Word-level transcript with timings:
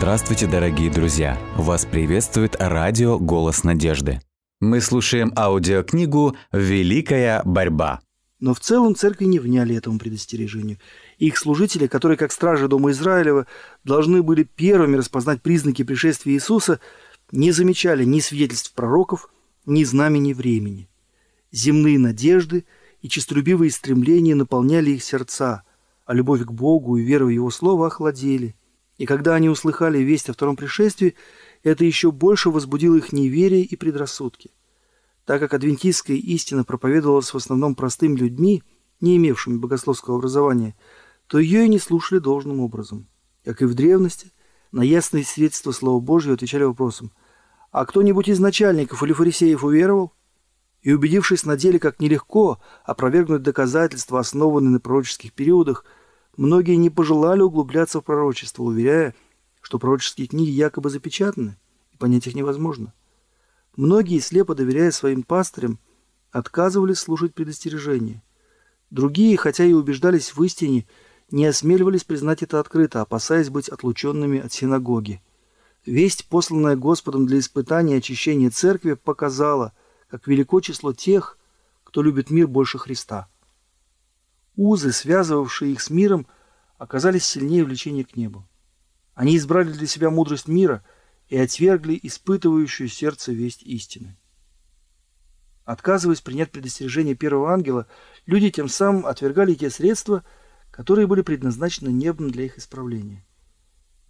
Здравствуйте, 0.00 0.46
дорогие 0.46 0.90
друзья! 0.90 1.38
Вас 1.58 1.84
приветствует 1.84 2.56
радио 2.58 3.18
«Голос 3.18 3.64
надежды». 3.64 4.22
Мы 4.58 4.80
слушаем 4.80 5.30
аудиокнигу 5.36 6.36
«Великая 6.52 7.42
борьба». 7.44 8.00
Но 8.38 8.54
в 8.54 8.60
целом 8.60 8.94
церкви 8.94 9.26
не 9.26 9.38
вняли 9.38 9.76
этому 9.76 9.98
предостережению. 9.98 10.78
Их 11.18 11.36
служители, 11.36 11.86
которые, 11.86 12.16
как 12.16 12.32
стражи 12.32 12.66
Дома 12.66 12.92
Израилева, 12.92 13.46
должны 13.84 14.22
были 14.22 14.42
первыми 14.44 14.96
распознать 14.96 15.42
признаки 15.42 15.82
пришествия 15.82 16.32
Иисуса, 16.32 16.80
не 17.30 17.52
замечали 17.52 18.04
ни 18.04 18.20
свидетельств 18.20 18.72
пророков, 18.72 19.28
ни 19.66 19.84
знамений 19.84 20.32
времени. 20.32 20.88
Земные 21.52 21.98
надежды 21.98 22.64
и 23.02 23.08
честолюбивые 23.10 23.70
стремления 23.70 24.34
наполняли 24.34 24.92
их 24.92 25.04
сердца, 25.04 25.62
а 26.06 26.14
любовь 26.14 26.46
к 26.46 26.50
Богу 26.50 26.96
и 26.96 27.02
вера 27.02 27.26
в 27.26 27.28
Его 27.28 27.50
Слово 27.50 27.88
охладели. 27.88 28.56
И 29.00 29.06
когда 29.06 29.34
они 29.34 29.48
услыхали 29.48 30.00
весть 30.00 30.28
о 30.28 30.34
втором 30.34 30.56
пришествии, 30.56 31.14
это 31.62 31.86
еще 31.86 32.12
больше 32.12 32.50
возбудило 32.50 32.96
их 32.96 33.14
неверие 33.14 33.62
и 33.62 33.74
предрассудки. 33.74 34.50
Так 35.24 35.40
как 35.40 35.54
адвентистская 35.54 36.18
истина 36.18 36.64
проповедовалась 36.64 37.32
в 37.32 37.36
основном 37.38 37.74
простым 37.74 38.14
людьми, 38.14 38.62
не 39.00 39.16
имевшими 39.16 39.56
богословского 39.56 40.18
образования, 40.18 40.76
то 41.28 41.38
ее 41.38 41.64
и 41.64 41.68
не 41.70 41.78
слушали 41.78 42.18
должным 42.18 42.60
образом. 42.60 43.08
Как 43.42 43.62
и 43.62 43.64
в 43.64 43.72
древности, 43.72 44.32
на 44.70 44.82
ясные 44.82 45.24
свидетельства 45.24 45.72
Слова 45.72 45.98
Божьего 45.98 46.34
отвечали 46.34 46.64
вопросом 46.64 47.10
«А 47.72 47.86
кто-нибудь 47.86 48.28
из 48.28 48.38
начальников 48.38 49.02
или 49.02 49.14
фарисеев 49.14 49.64
уверовал?» 49.64 50.12
И 50.82 50.92
убедившись 50.92 51.46
на 51.46 51.56
деле, 51.56 51.78
как 51.78 52.00
нелегко 52.00 52.60
опровергнуть 52.84 53.40
доказательства, 53.40 54.20
основанные 54.20 54.72
на 54.72 54.78
пророческих 54.78 55.32
периодах– 55.32 55.86
Многие 56.36 56.76
не 56.76 56.90
пожелали 56.90 57.42
углубляться 57.42 58.00
в 58.00 58.04
пророчество, 58.04 58.62
уверяя, 58.62 59.14
что 59.60 59.78
пророческие 59.78 60.28
книги 60.28 60.50
якобы 60.50 60.90
запечатаны, 60.90 61.56
и 61.92 61.96
понять 61.96 62.26
их 62.26 62.34
невозможно. 62.34 62.94
Многие, 63.76 64.20
слепо 64.20 64.54
доверяя 64.54 64.90
своим 64.90 65.22
пастырям, 65.22 65.78
отказывались 66.30 66.98
слушать 66.98 67.34
предостережения. 67.34 68.22
Другие, 68.90 69.36
хотя 69.36 69.64
и 69.64 69.72
убеждались 69.72 70.34
в 70.34 70.42
истине, 70.42 70.86
не 71.30 71.46
осмеливались 71.46 72.04
признать 72.04 72.42
это 72.42 72.58
открыто, 72.58 73.00
опасаясь 73.00 73.50
быть 73.50 73.68
отлученными 73.68 74.40
от 74.40 74.52
синагоги. 74.52 75.22
Весть, 75.86 76.28
посланная 76.28 76.76
Господом 76.76 77.26
для 77.26 77.38
испытания 77.38 77.94
и 77.94 77.98
очищения 77.98 78.50
церкви, 78.50 78.94
показала, 78.94 79.72
как 80.08 80.26
велико 80.26 80.60
число 80.60 80.92
тех, 80.92 81.38
кто 81.84 82.02
любит 82.02 82.30
мир 82.30 82.46
больше 82.46 82.78
Христа– 82.78 83.28
Узы, 84.56 84.92
связывавшие 84.92 85.72
их 85.72 85.80
с 85.80 85.90
миром, 85.90 86.26
оказались 86.78 87.24
сильнее 87.24 87.64
влечения 87.64 88.04
к 88.04 88.16
небу. 88.16 88.48
Они 89.14 89.36
избрали 89.36 89.72
для 89.72 89.86
себя 89.86 90.10
мудрость 90.10 90.48
мира 90.48 90.84
и 91.28 91.36
отвергли 91.36 91.98
испытывающую 92.02 92.88
сердце 92.88 93.32
весть 93.32 93.62
истины. 93.62 94.16
Отказываясь 95.64 96.20
принять 96.20 96.50
предостережение 96.50 97.14
первого 97.14 97.52
ангела, 97.52 97.86
люди 98.26 98.50
тем 98.50 98.68
самым 98.68 99.06
отвергали 99.06 99.54
те 99.54 99.70
средства, 99.70 100.24
которые 100.70 101.06
были 101.06 101.22
предназначены 101.22 101.90
небом 101.90 102.30
для 102.30 102.46
их 102.46 102.58
исправления. 102.58 103.24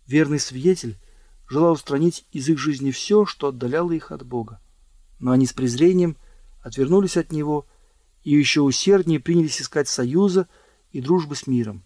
Верный 0.06 0.38
свидетель 0.38 0.98
желал 1.48 1.72
устранить 1.72 2.27
из 2.33 2.48
их 2.48 2.58
жизни 2.58 2.91
все, 2.92 3.27
что 3.27 3.48
отдаляло 3.48 3.92
их 3.92 4.12
от 4.12 4.24
Бога. 4.24 4.61
Но 5.18 5.33
они 5.33 5.46
с 5.46 5.52
презрением 5.52 6.16
отвернулись 6.62 7.16
от 7.16 7.33
Него 7.33 7.66
и 8.23 8.31
еще 8.31 8.61
усерднее 8.61 9.21
принялись 9.21 9.61
искать 9.61 9.89
союза 9.89 10.49
и 10.91 11.01
дружбы 11.01 11.37
с 11.37 11.47
миром. 11.47 11.85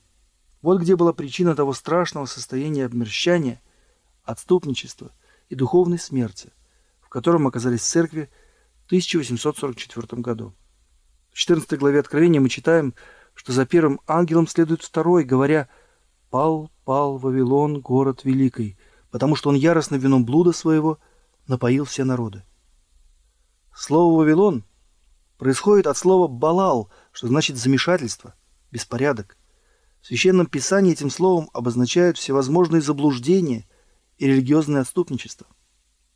Вот 0.63 0.81
где 0.81 0.97
была 0.97 1.13
причина 1.13 1.55
того 1.55 1.73
страшного 1.75 2.27
состояния 2.27 2.87
обмерщания, 2.87 3.61
отступничества 4.23 5.13
и 5.49 5.55
духовной 5.55 5.99
смерти, 5.99 6.53
в 7.01 7.09
котором 7.09 7.47
оказались 7.47 7.83
церкви 7.83 8.31
в 8.83 8.87
1844 8.87 10.23
году. 10.23 10.55
В 11.31 11.37
14 11.37 11.79
главе 11.79 12.01
Откровения 12.01 12.41
мы 12.41 12.49
читаем, 12.49 12.95
что 13.35 13.53
за 13.53 13.67
первым 13.67 14.01
ангелом 14.07 14.47
следует 14.47 14.83
второй, 14.83 15.25
говоря 15.25 15.69
«Пал, 16.31 16.71
пал 16.85 17.19
Вавилон, 17.19 17.81
город 17.81 18.25
великий, 18.25 18.79
потому 19.11 19.37
что 19.37 19.51
он 19.51 19.57
яростно 19.57 19.97
вином 19.97 20.25
блуда 20.25 20.53
своего 20.53 20.99
напоил 21.47 21.85
все 21.85 22.05
народы». 22.05 22.45
Слово 23.75 24.19
«Вавилон» 24.19 24.65
происходит 25.39 25.87
от 25.87 25.97
слова 25.97 26.29
«балал», 26.29 26.91
что 27.13 27.29
значит 27.29 27.57
«замешательство», 27.57 28.35
«беспорядок». 28.71 29.37
В 30.01 30.07
Священном 30.07 30.47
Писании 30.47 30.93
этим 30.93 31.11
словом 31.11 31.49
обозначают 31.55 32.19
всевозможные 32.19 32.83
заблуждения 32.83 33.67
и 34.19 34.27
религиозное 34.27 34.83
отступничество. 34.83 35.47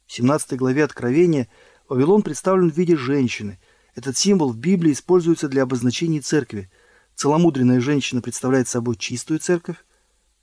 В 0.07 0.13
17 0.13 0.59
главе 0.59 0.85
Откровения 0.85 1.49
Вавилон 1.89 2.23
представлен 2.23 2.71
в 2.71 2.77
виде 2.77 2.97
женщины. 2.97 3.59
Этот 3.95 4.17
символ 4.17 4.51
в 4.51 4.59
Библии 4.59 4.93
используется 4.93 5.49
для 5.49 5.63
обозначения 5.63 6.21
церкви. 6.21 6.71
Целомудренная 7.15 7.81
женщина 7.81 8.21
представляет 8.21 8.69
собой 8.69 8.97
чистую 8.97 9.41
церковь, 9.41 9.79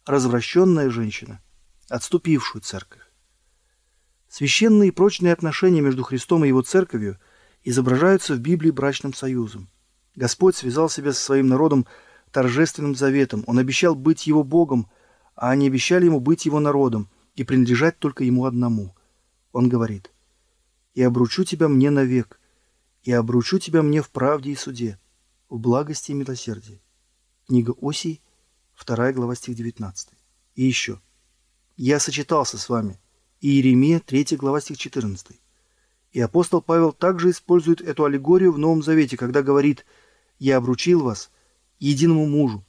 развращенная 0.05 0.89
женщина– 0.89 1.41
отступившую 1.89 2.63
церковь. 2.63 3.01
Священные 4.27 4.89
и 4.89 4.91
прочные 4.91 5.33
отношения 5.33 5.81
между 5.81 6.03
Христом 6.03 6.43
и 6.43 6.47
его 6.47 6.63
церковью– 6.63 7.19
изображаются 7.65 8.35
в 8.35 8.39
Библии 8.39 8.71
брачным 8.71 9.13
союзом. 9.13 9.67
Господь 10.15 10.55
связал 10.55 10.87
себя 10.87 11.11
со 11.11 11.19
своим 11.19 11.47
народом 11.47 11.85
торжественным 12.31 12.95
заветом. 12.95 13.43
Он 13.47 13.57
обещал 13.59 13.95
быть 13.95 14.27
его 14.27 14.43
Богом, 14.43 14.87
а 15.35 15.49
они 15.49 15.67
обещали 15.67 16.05
ему 16.05 16.19
быть 16.19 16.45
его 16.45 16.59
народом 16.59 17.09
и 17.33 17.43
принадлежать 17.43 17.99
только 17.99 18.23
ему 18.23 18.45
одному. 18.45 18.95
Он 19.51 19.67
говорит, 19.67 20.11
«И 20.93 21.01
обручу 21.01 21.43
тебя 21.43 21.67
мне 21.67 21.89
навек, 21.89 22.39
и 23.03 23.11
обручу 23.11 23.59
тебя 23.59 23.81
мне 23.81 24.01
в 24.01 24.09
правде 24.09 24.51
и 24.51 24.55
суде, 24.55 24.99
в 25.49 25.57
благости 25.57 26.11
и 26.11 26.15
милосердии». 26.15 26.81
Книга 27.47 27.71
Осий, 27.71 28.21
2 28.85 29.11
глава, 29.13 29.35
стих 29.35 29.55
19. 29.55 30.09
И 30.55 30.63
еще. 30.63 31.01
«Я 31.75 31.99
сочетался 31.99 32.57
с 32.57 32.69
вами». 32.69 32.99
Иеремия, 33.41 33.99
3 33.99 34.37
глава, 34.37 34.61
стих 34.61 34.77
14. 34.77 35.39
И 36.15 36.21
апостол 36.21 36.61
Павел 36.61 36.93
также 36.93 37.31
использует 37.31 37.81
эту 37.81 38.05
аллегорию 38.05 38.53
в 38.53 38.57
Новом 38.57 38.81
Завете, 38.81 39.17
когда 39.17 39.41
говорит 39.41 39.85
«Я 40.39 40.55
обручил 40.55 41.03
вас 41.03 41.29
единому 41.77 42.25
мужу, 42.25 42.65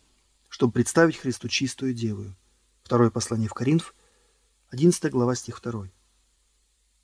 чтобы 0.49 0.73
представить 0.73 1.17
Христу 1.17 1.47
чистую 1.47 1.95
девою». 1.95 2.35
Второе 2.83 3.09
послание 3.09 3.49
в 3.49 3.55
Коринф, 3.55 3.95
11 4.71 5.13
глава, 5.13 5.37
стих 5.37 5.63
2. 5.63 5.89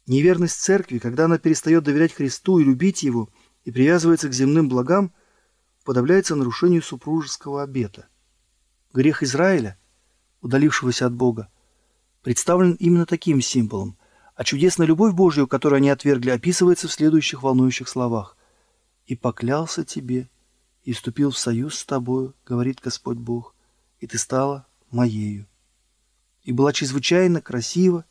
Неверность 0.09 0.61
церкви, 0.61 0.99
когда 0.99 1.27
она 1.27 1.39
перестает 1.39 1.85
доверять 1.85 2.13
Христу 2.13 2.59
и 2.59 2.65
любить 2.65 3.05
Его, 3.05 3.31
и 3.63 3.71
привязывается 3.71 4.29
к 4.29 4.33
земным 4.33 4.69
благам, 4.69 5.15
подавляется 5.85 6.35
нарушению 6.35 6.83
супружеского 6.83 7.63
обета. 7.63 8.09
Грех 8.93 9.23
Израиля, 9.23 9.79
удалившегося 10.41 11.07
от 11.07 11.13
Бога, 11.13 11.53
представлен 12.21 12.73
именно 12.81 13.07
таким 13.07 13.41
символом– 13.41 13.97
а 14.34 14.44
чудесная 14.44 14.87
любовь 14.87 15.15
Божью, 15.15 15.47
которую 15.47 15.78
они 15.78 15.91
отвергли, 15.91 16.31
описывается 16.31 16.88
в 16.88 16.93
следующих 16.93 17.43
волнующих 17.43 17.88
словах. 17.88 18.37
«И 19.06 19.16
поклялся 19.16 19.84
тебе, 19.84 20.28
и 20.84 20.93
вступил 20.93 21.31
в 21.31 21.38
союз 21.38 21.78
с 21.78 21.84
тобою, 21.84 22.34
говорит 22.44 22.81
Господь 22.82 23.19
Бог, 23.19 23.54
и 24.00 24.06
ты 24.06 24.19
стала 24.19 24.66
моею. 24.91 25.47
И 26.43 26.53
была 26.53 26.72
чрезвычайно 26.72 27.41
красива, 27.41 28.04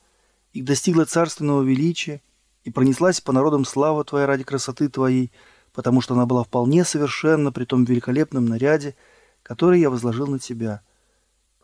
и 0.53 0.61
достигла 0.61 1.05
царственного 1.05 1.63
величия, 1.63 2.21
и 2.63 2.71
пронеслась 2.71 3.21
по 3.21 3.31
народам 3.33 3.65
слава 3.65 4.03
твоя 4.03 4.25
ради 4.25 4.43
красоты 4.43 4.89
твоей, 4.89 5.31
потому 5.73 6.01
что 6.01 6.13
она 6.13 6.25
была 6.25 6.43
вполне 6.43 6.83
совершенна 6.83 7.51
при 7.51 7.65
том 7.65 7.83
великолепном 7.83 8.45
наряде, 8.45 8.95
который 9.43 9.79
я 9.79 9.89
возложил 9.89 10.27
на 10.27 10.39
тебя. 10.39 10.81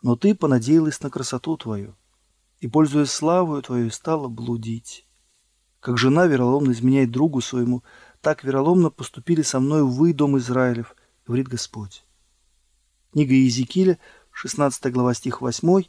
Но 0.02 0.16
ты 0.16 0.34
понадеялась 0.34 1.00
на 1.00 1.10
красоту 1.10 1.56
твою, 1.56 1.94
и, 2.60 2.66
пользуясь 2.66 3.10
славою 3.10 3.62
твою, 3.62 3.90
стала 3.90 4.28
блудить. 4.28 5.06
Как 5.80 5.96
жена 5.96 6.26
вероломно 6.26 6.72
изменяет 6.72 7.10
другу 7.10 7.40
своему, 7.40 7.82
так 8.20 8.42
вероломно 8.42 8.90
поступили 8.90 9.42
со 9.42 9.60
мною 9.60 9.88
вы, 9.88 10.12
дом 10.12 10.36
Израилев, 10.38 10.96
говорит 11.26 11.48
Господь. 11.48 12.04
Книга 13.12 13.34
Иезекииля, 13.34 13.98
16 14.32 14.92
глава, 14.92 15.14
стих 15.14 15.40
8 15.40 15.84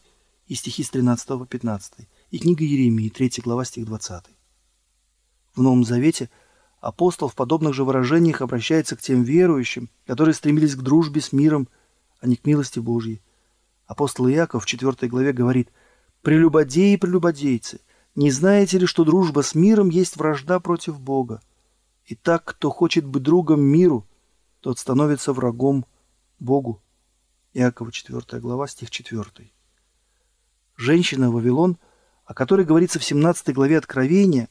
и 0.45 0.55
стихи 0.55 0.83
с 0.83 0.89
13 0.89 1.27
по 1.27 1.45
15, 1.45 2.07
и 2.31 2.39
книга 2.39 2.63
Еремии, 2.63 3.09
3 3.09 3.41
глава, 3.43 3.65
стих 3.65 3.85
20. 3.85 4.25
В 5.55 5.61
Новом 5.61 5.83
Завете 5.83 6.29
апостол 6.81 7.27
в 7.27 7.35
подобных 7.35 7.73
же 7.73 7.83
выражениях 7.83 8.41
обращается 8.41 8.95
к 8.95 9.01
тем 9.01 9.23
верующим, 9.23 9.89
которые 10.05 10.33
стремились 10.33 10.75
к 10.75 10.81
дружбе 10.81 11.19
с 11.19 11.33
миром, 11.33 11.67
а 12.21 12.27
не 12.27 12.35
к 12.35 12.45
милости 12.45 12.79
Божьей. 12.79 13.21
Апостол 13.85 14.29
Иаков 14.29 14.63
в 14.63 14.67
4 14.67 15.07
главе 15.09 15.33
говорит– 15.33 15.71
Прелюбодеи 16.21 16.93
и 16.93 16.97
прелюбодейцы, 16.97 17.81
не 18.15 18.31
знаете 18.31 18.77
ли, 18.77 18.85
что 18.85 19.05
дружба 19.05 19.41
с 19.41 19.55
миром 19.55 19.89
есть 19.89 20.17
вражда 20.17 20.59
против 20.59 20.99
Бога? 20.99 21.41
И 22.05 22.15
так, 22.15 22.43
кто 22.43 22.69
хочет 22.69 23.05
быть 23.05 23.23
другом 23.23 23.61
миру, 23.61 24.07
тот 24.59 24.79
становится 24.79 25.31
врагом 25.31 25.85
Богу. 26.39 26.81
Иакова 27.53 27.91
4 27.91 28.41
глава, 28.41 28.67
стих 28.67 28.89
4. 28.91 29.51
Женщина 30.75 31.31
Вавилон 31.31 31.77
о 32.29 32.35
которой 32.35 32.63
говорится 32.63 32.99
в 32.99 33.03
17 33.03 33.55
главе 33.55 33.79
Откровения, 33.79 34.49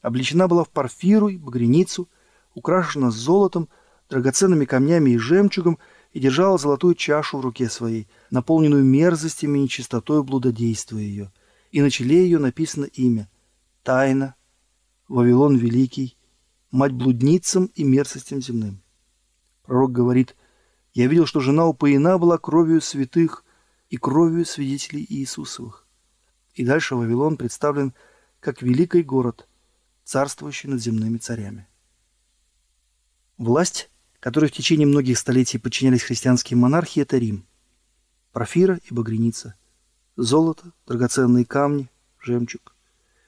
облечена 0.00 0.48
была 0.48 0.64
в 0.64 0.70
парфиру 0.70 1.28
и 1.28 1.36
багряницу, 1.36 2.08
украшена 2.54 3.10
золотом, 3.10 3.68
драгоценными 4.08 4.64
камнями 4.64 5.10
и 5.10 5.18
жемчугом 5.18 5.78
и 6.12 6.20
держала 6.20 6.58
золотую 6.58 6.94
чашу 6.94 7.38
в 7.38 7.42
руке 7.42 7.68
своей, 7.68 8.08
наполненную 8.30 8.84
мерзостями 8.84 9.58
и 9.58 9.62
нечистотой 9.62 10.22
блудодействия 10.22 11.00
ее. 11.00 11.32
И 11.70 11.82
на 11.82 11.90
челе 11.90 12.24
ее 12.24 12.38
написано 12.38 12.84
имя– 12.84 13.28
Тайна, 13.82 14.34
Вавилон 15.08 15.56
Великий, 15.56 16.16
мать 16.70 16.92
блудницам 16.92 17.66
и 17.74 17.84
мерзостям 17.84 18.42
земным. 18.42 18.82
Пророк 19.62 19.92
говорит, 19.92 20.36
«Я 20.94 21.06
видел, 21.06 21.26
что 21.26 21.40
жена 21.40 21.66
упоена 21.66 22.18
была 22.18 22.38
кровью 22.38 22.80
святых 22.80 23.44
и 23.90 23.96
кровью 23.96 24.44
свидетелей 24.44 25.06
Иисусовых». 25.08 25.86
И 26.54 26.64
дальше 26.64 26.96
Вавилон 26.96 27.36
представлен 27.36 27.94
как 28.40 28.62
великий 28.62 29.02
город, 29.02 29.48
царствующий 30.04 30.68
над 30.68 30.82
земными 30.82 31.18
царями. 31.18 31.68
Власть, 33.36 33.90
которой 34.20 34.46
в 34.46 34.52
течение 34.52 34.86
многих 34.86 35.18
столетий 35.18 35.58
подчинялись 35.58 36.02
христианские 36.02 36.56
монархии, 36.56 37.02
это 37.02 37.18
Рим. 37.18 37.46
Профира 38.32 38.80
и 38.88 38.94
багряница, 38.94 39.54
золото, 40.16 40.72
драгоценные 40.86 41.44
камни, 41.44 41.88
жемчуг. 42.20 42.74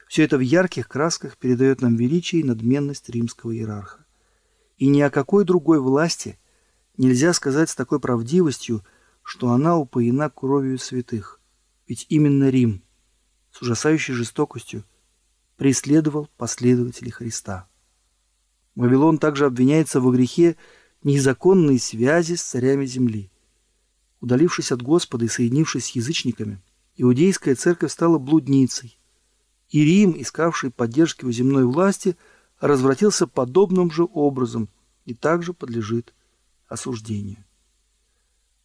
Все 0.08 0.24
это 0.24 0.36
в 0.36 0.40
ярких 0.40 0.88
красках 0.88 1.36
передает 1.38 1.80
нам 1.80 1.96
величие 1.96 2.40
и 2.40 2.44
надменность 2.44 3.08
римского 3.08 3.54
иерарха. 3.54 4.04
И 4.76 4.88
ни 4.88 5.00
о 5.00 5.10
какой 5.10 5.44
другой 5.44 5.80
власти 5.80 6.38
нельзя 6.96 7.32
сказать 7.32 7.70
с 7.70 7.76
такой 7.76 8.00
правдивостью, 8.00 8.84
что 9.22 9.52
она 9.52 9.76
упоена 9.76 10.28
кровью 10.28 10.78
святых. 10.78 11.40
Ведь 11.86 12.06
именно 12.08 12.48
Рим 12.50 12.82
с 13.52 13.62
ужасающей 13.62 14.14
жестокостью 14.14 14.84
преследовал 15.56 16.28
последователей 16.36 17.10
Христа. 17.10 17.68
Вавилон 18.74 19.18
также 19.18 19.46
обвиняется 19.46 20.00
во 20.00 20.10
грехе 20.10 20.56
незаконной 21.02 21.78
связи 21.78 22.34
с 22.34 22.42
царями 22.42 22.86
земли. 22.86 23.30
Удалившись 24.20 24.72
от 24.72 24.82
Господа 24.82 25.24
и 25.24 25.28
соединившись 25.28 25.86
с 25.86 25.90
язычниками, 25.90 26.62
иудейская 26.96 27.54
церковь 27.54 27.92
стала 27.92 28.18
блудницей, 28.18 28.98
и 29.70 29.84
Рим, 29.84 30.14
искавший 30.20 30.70
поддержки 30.70 31.24
у 31.24 31.32
земной 31.32 31.64
власти, 31.64 32.16
развратился 32.58 33.26
подобным 33.26 33.90
же 33.90 34.06
образом 34.12 34.68
и 35.04 35.14
также 35.14 35.54
подлежит 35.54 36.12
осуждению. 36.68 37.44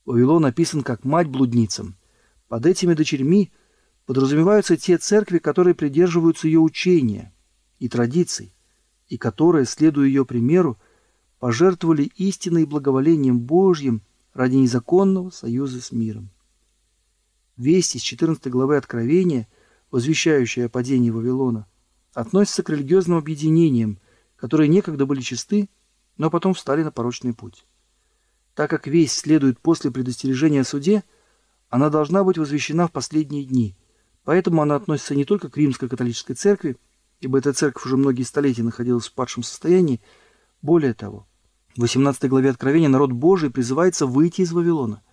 Вавилон 0.05 0.45
описан 0.45 0.83
как 0.83 1.03
мать 1.03 1.27
блудницам. 1.27 1.95
Под 2.47 2.65
этими 2.65 2.93
дочерьми 2.93 3.51
подразумеваются 4.05 4.77
те 4.77 4.97
церкви, 4.97 5.39
которые 5.39 5.73
придерживаются 5.73 6.47
ее 6.47 6.59
учения 6.59 7.33
и 7.79 7.89
традиций, 7.89 8.53
и 9.07 9.17
которые, 9.17 9.65
следуя 9.65 10.05
ее 10.05 10.25
примеру, 10.25 10.77
пожертвовали 11.39 12.11
истиной 12.15 12.65
благоволением 12.65 13.39
Божьим 13.39 14.01
ради 14.33 14.55
незаконного 14.55 15.29
союза 15.29 15.81
с 15.81 15.91
миром. 15.91 16.29
Весть 17.57 17.95
из 17.95 18.01
14 18.01 18.47
главы 18.47 18.77
Откровения, 18.77 19.47
возвещающая 19.91 20.65
о 20.65 20.69
падении 20.69 21.09
Вавилона, 21.09 21.67
относится 22.13 22.63
к 22.63 22.69
религиозным 22.69 23.17
объединениям, 23.17 23.99
которые 24.35 24.67
некогда 24.67 25.05
были 25.05 25.21
чисты, 25.21 25.69
но 26.17 26.29
потом 26.29 26.53
встали 26.53 26.83
на 26.83 26.91
порочный 26.91 27.33
путь. 27.33 27.65
Так 28.53 28.69
как 28.69 28.87
весть 28.87 29.17
следует 29.17 29.59
после 29.59 29.91
предостережения 29.91 30.61
о 30.61 30.65
суде, 30.65 31.03
она 31.69 31.89
должна 31.89 32.23
быть 32.23 32.37
возвещена 32.37 32.87
в 32.87 32.91
последние 32.91 33.43
дни, 33.43 33.75
поэтому 34.23 34.61
она 34.61 34.75
относится 34.75 35.15
не 35.15 35.25
только 35.25 35.49
к 35.49 35.57
римской 35.57 35.89
католической 35.89 36.33
церкви, 36.33 36.77
ибо 37.19 37.37
эта 37.37 37.53
церковь 37.53 37.85
уже 37.85 37.97
многие 37.97 38.23
столетия 38.23 38.63
находилась 38.63 39.07
в 39.07 39.13
падшем 39.13 39.43
состоянии, 39.43 40.01
более 40.65 40.95
того, 40.95 41.27
в 41.75 41.81
18 41.81 42.27
главе 42.27 42.49
Откровения 42.49 42.89
народ 42.89 43.11
Божий 43.11 43.51
призывается 43.51 44.07
выйти 44.07 44.41
из 44.41 44.51
Вавилона. 44.51 45.03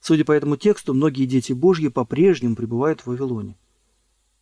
Судя 0.00 0.24
по 0.24 0.32
этому 0.32 0.56
тексту, 0.56 0.94
многие 0.94 1.26
дети 1.26 1.52
Божьи 1.52 1.88
по-прежнему 1.88 2.56
пребывают 2.56 3.00
в 3.00 3.06
Вавилоне. 3.06 3.56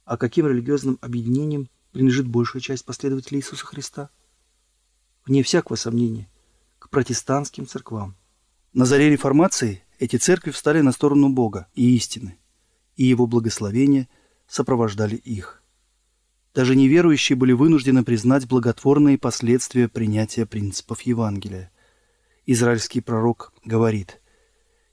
А 0.04 0.16
каким 0.16 0.46
религиозным 0.46 0.98
объединением 1.02 1.68
принадлежит 1.92 2.28
большая 2.28 2.62
часть 2.62 2.86
последователей 2.86 3.40
Иисуса 3.40 3.66
Христа? 3.66 4.08
Вне 5.26 5.42
всякого 5.42 5.76
сомнения, 5.76 6.30
к 6.78 6.88
протестантским 6.88 7.66
церквам. 7.66 8.16
На 8.72 8.86
заре 8.86 9.10
реформации 9.10 9.84
эти 9.98 10.16
церкви 10.16 10.50
встали 10.50 10.80
на 10.80 10.92
сторону 10.92 11.28
Бога 11.28 11.66
и 11.74 11.94
истины, 11.94 12.38
и 12.96 13.04
Его 13.04 13.26
благословения 13.26 14.08
сопровождали 14.46 15.16
их. 15.16 15.57
Даже 16.54 16.74
неверующие 16.74 17.36
были 17.36 17.52
вынуждены 17.52 18.04
признать 18.04 18.46
благотворные 18.46 19.18
последствия 19.18 19.88
принятия 19.88 20.46
принципов 20.46 21.02
Евангелия. 21.02 21.70
Израильский 22.46 23.00
пророк 23.00 23.52
говорит, 23.64 24.20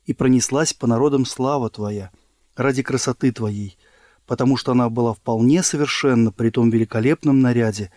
«И 0.06 0.14
пронеслась 0.14 0.74
по 0.74 0.88
народам 0.88 1.26
слава 1.26 1.70
Твоя 1.70 2.12
ради 2.56 2.84
красоты 2.84 3.32
Твоей, 3.32 3.78
потому 4.28 4.58
что 4.58 4.74
она 4.74 4.90
была 4.90 5.14
вполне 5.14 5.64
совершенна 5.64 6.32
при 6.32 6.50
том 6.50 6.70
великолепном 6.70 7.40
наряде, 7.40 7.92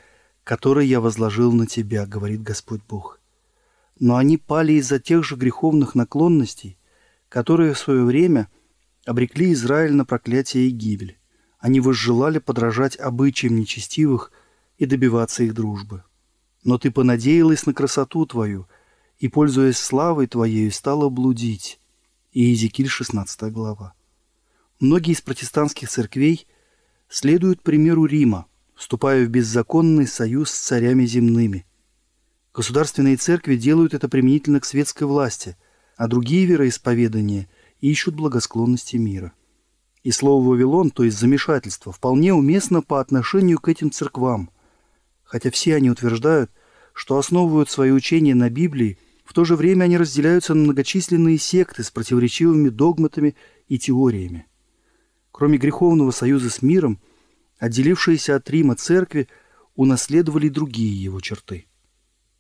который 0.45 0.87
я 0.87 1.01
возложил 1.01 1.53
на 1.53 1.67
Тебя, 1.67 2.07
говорит 2.07 2.43
Господь 2.43 2.81
Бог. 2.89 3.21
Но 3.99 4.17
они 4.17 4.39
пали 4.39 4.75
из-за 4.75 5.01
тех 5.01 5.25
же 5.25 5.37
греховных 5.37 5.95
наклонностей, 5.95 6.79
которые 7.29 7.75
в 7.75 7.79
свое 7.79 8.05
время 8.05 8.49
обрекли 9.05 9.53
Израиль 9.53 9.93
на 9.93 10.05
проклятие 10.05 10.69
и 10.69 10.71
гибель 10.71 11.19
они 11.59 11.81
возжелали 11.81 12.39
подражать 12.39 12.99
обычаям 12.99 13.57
нечестивых 13.57 14.33
и 14.79 14.87
добиваться 14.87 15.43
их 15.43 15.55
дружбы. 15.55 16.05
Но 16.65 16.79
ты 16.79 16.91
понадеялась 16.91 17.67
на 17.67 17.75
красоту 17.75 18.27
твою, 18.27 18.69
и, 19.19 19.29
пользуясь 19.29 19.79
славой 19.79 20.29
твоей, 20.29 20.71
стала 20.71 21.09
блудить. 21.09 21.81
Иезекииль, 22.33 22.89
16 22.89 23.53
глава. 23.53 23.95
Многие 24.79 25.13
из 25.13 25.21
протестантских 25.21 25.89
церквей 25.89 26.47
следуют 27.09 27.63
примеру 27.63 28.05
Рима, 28.05 28.47
вступая 28.77 29.25
в 29.25 29.29
беззаконный 29.29 30.07
союз 30.07 30.51
с 30.51 30.59
царями 30.59 31.05
земными. 31.05 31.67
Государственные 32.55 33.17
церкви 33.17 33.57
делают 33.57 33.95
это 33.95 34.09
применительно 34.09 34.61
к 34.61 34.65
светской 34.65 35.05
власти, 35.05 35.57
а 35.97 36.07
другие 36.07 36.47
вероисповедания 36.47 37.49
ищут 37.81 38.15
благосклонности 38.15 38.97
мира. 38.97 39.33
И 40.09 40.11
слово 40.11 40.43
«Вавилон», 40.43 40.91
то 40.91 41.05
есть 41.05 41.19
замешательство, 41.19 41.93
вполне 41.93 42.33
уместно 42.33 42.81
по 42.81 42.99
отношению 42.99 43.59
к 43.59 43.69
этим 43.69 43.91
церквам. 43.91 44.49
Хотя 45.23 45.50
все 45.50 45.75
они 45.75 45.91
утверждают, 45.91 46.50
что 46.95 47.19
основывают 47.19 47.69
свои 47.69 47.91
учения 47.91 48.35
на 48.35 48.49
Библии, 48.49 48.99
в 49.23 49.35
то 49.35 49.45
же 49.45 49.55
время 49.55 49.85
они 49.85 49.99
разделяются 49.99 50.55
на 50.55 50.62
многочисленные 50.62 51.37
секты 51.37 51.85
с 51.85 51.91
противоречивыми 51.91 52.71
догматами 52.71 53.37
и 53.67 53.79
теориями. 53.79 54.47
Кроме 55.31 55.59
греховного 55.59 56.11
союза 56.11 56.49
с 56.49 56.62
миром, 56.62 57.03
отделившиеся 57.59 58.37
от 58.37 58.49
Рима 58.49 58.77
церкви 58.77 59.29
унаследовали 59.75 60.49
другие 60.49 61.03
его 61.05 61.21
черты. 61.21 61.67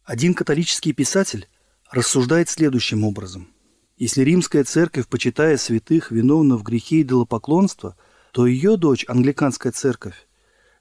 Один 0.04 0.32
католический 0.32 0.94
писатель 0.94 1.46
рассуждает 1.90 2.48
следующим 2.48 3.04
образом– 3.04 3.48
если 3.98 4.22
римская 4.22 4.62
церковь, 4.62 5.08
почитая 5.08 5.56
святых, 5.56 6.12
виновна 6.12 6.56
в 6.56 6.62
грехе 6.62 7.02
идолопоклонства, 7.02 7.96
то 8.32 8.46
ее 8.46 8.76
дочь, 8.76 9.04
англиканская 9.08 9.72
церковь, 9.72 10.28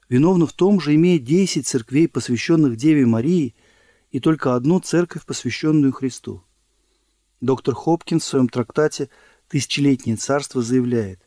виновна 0.08 0.46
в 0.46 0.52
том 0.52 0.80
же, 0.80 0.94
имея 0.94 1.18
десять 1.18 1.66
церквей, 1.66 2.06
посвященных 2.06 2.76
Деве 2.76 3.06
Марии, 3.06 3.56
и 4.12 4.20
только 4.20 4.54
одну 4.54 4.78
церковь, 4.78 5.26
посвященную 5.26 5.92
Христу. 5.92 6.44
Доктор 7.40 7.74
Хопкинс 7.74 8.22
в 8.22 8.26
своем 8.26 8.48
трактате 8.48 9.10
«Тысячелетнее 9.48 10.16
царство» 10.16 10.62
заявляет, 10.62 11.20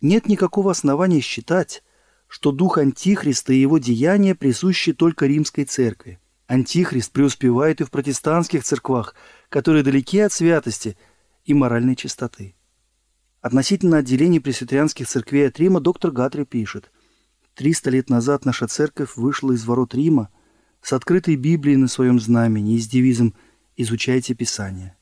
нет 0.00 0.26
никакого 0.26 0.72
основания 0.72 1.20
считать, 1.20 1.84
что 2.26 2.52
дух 2.52 2.78
Антихриста 2.78 3.52
и 3.52 3.60
его 3.60 3.78
деяния 3.78 4.34
присущи 4.34 4.92
только 4.92 5.26
римской 5.26 5.64
церкви. 5.64 6.18
Антихрист 6.46 7.12
преуспевает 7.12 7.80
и 7.80 7.84
в 7.84 7.90
протестантских 7.90 8.64
церквах, 8.64 9.14
которые 9.48 9.84
далеки 9.84 10.18
от 10.18 10.32
святости– 10.32 10.98
и 11.44 11.54
моральной 11.54 11.96
чистоты. 11.96 12.54
Относительно 13.40 13.98
отделения 13.98 14.40
пресвитерианских 14.40 15.08
церквей 15.08 15.48
от 15.48 15.58
Рима 15.58 15.80
доктор 15.80 16.10
Гатри 16.10 16.44
пишет, 16.44 16.90
«Триста 17.54 17.90
лет 17.90 18.10
назад 18.10 18.44
наша 18.44 18.66
церковь 18.66 19.16
вышла 19.16 19.52
из 19.52 19.64
ворот 19.64 19.94
Рима 19.94 20.28
с 20.82 20.92
открытой 20.92 21.36
Библией 21.36 21.76
на 21.76 21.88
своем 21.88 22.20
знамени 22.20 22.74
и 22.74 22.80
с 22.80 22.88
девизом 22.88 23.34
«Изучайте 23.76 24.34
Писание». 24.34 24.96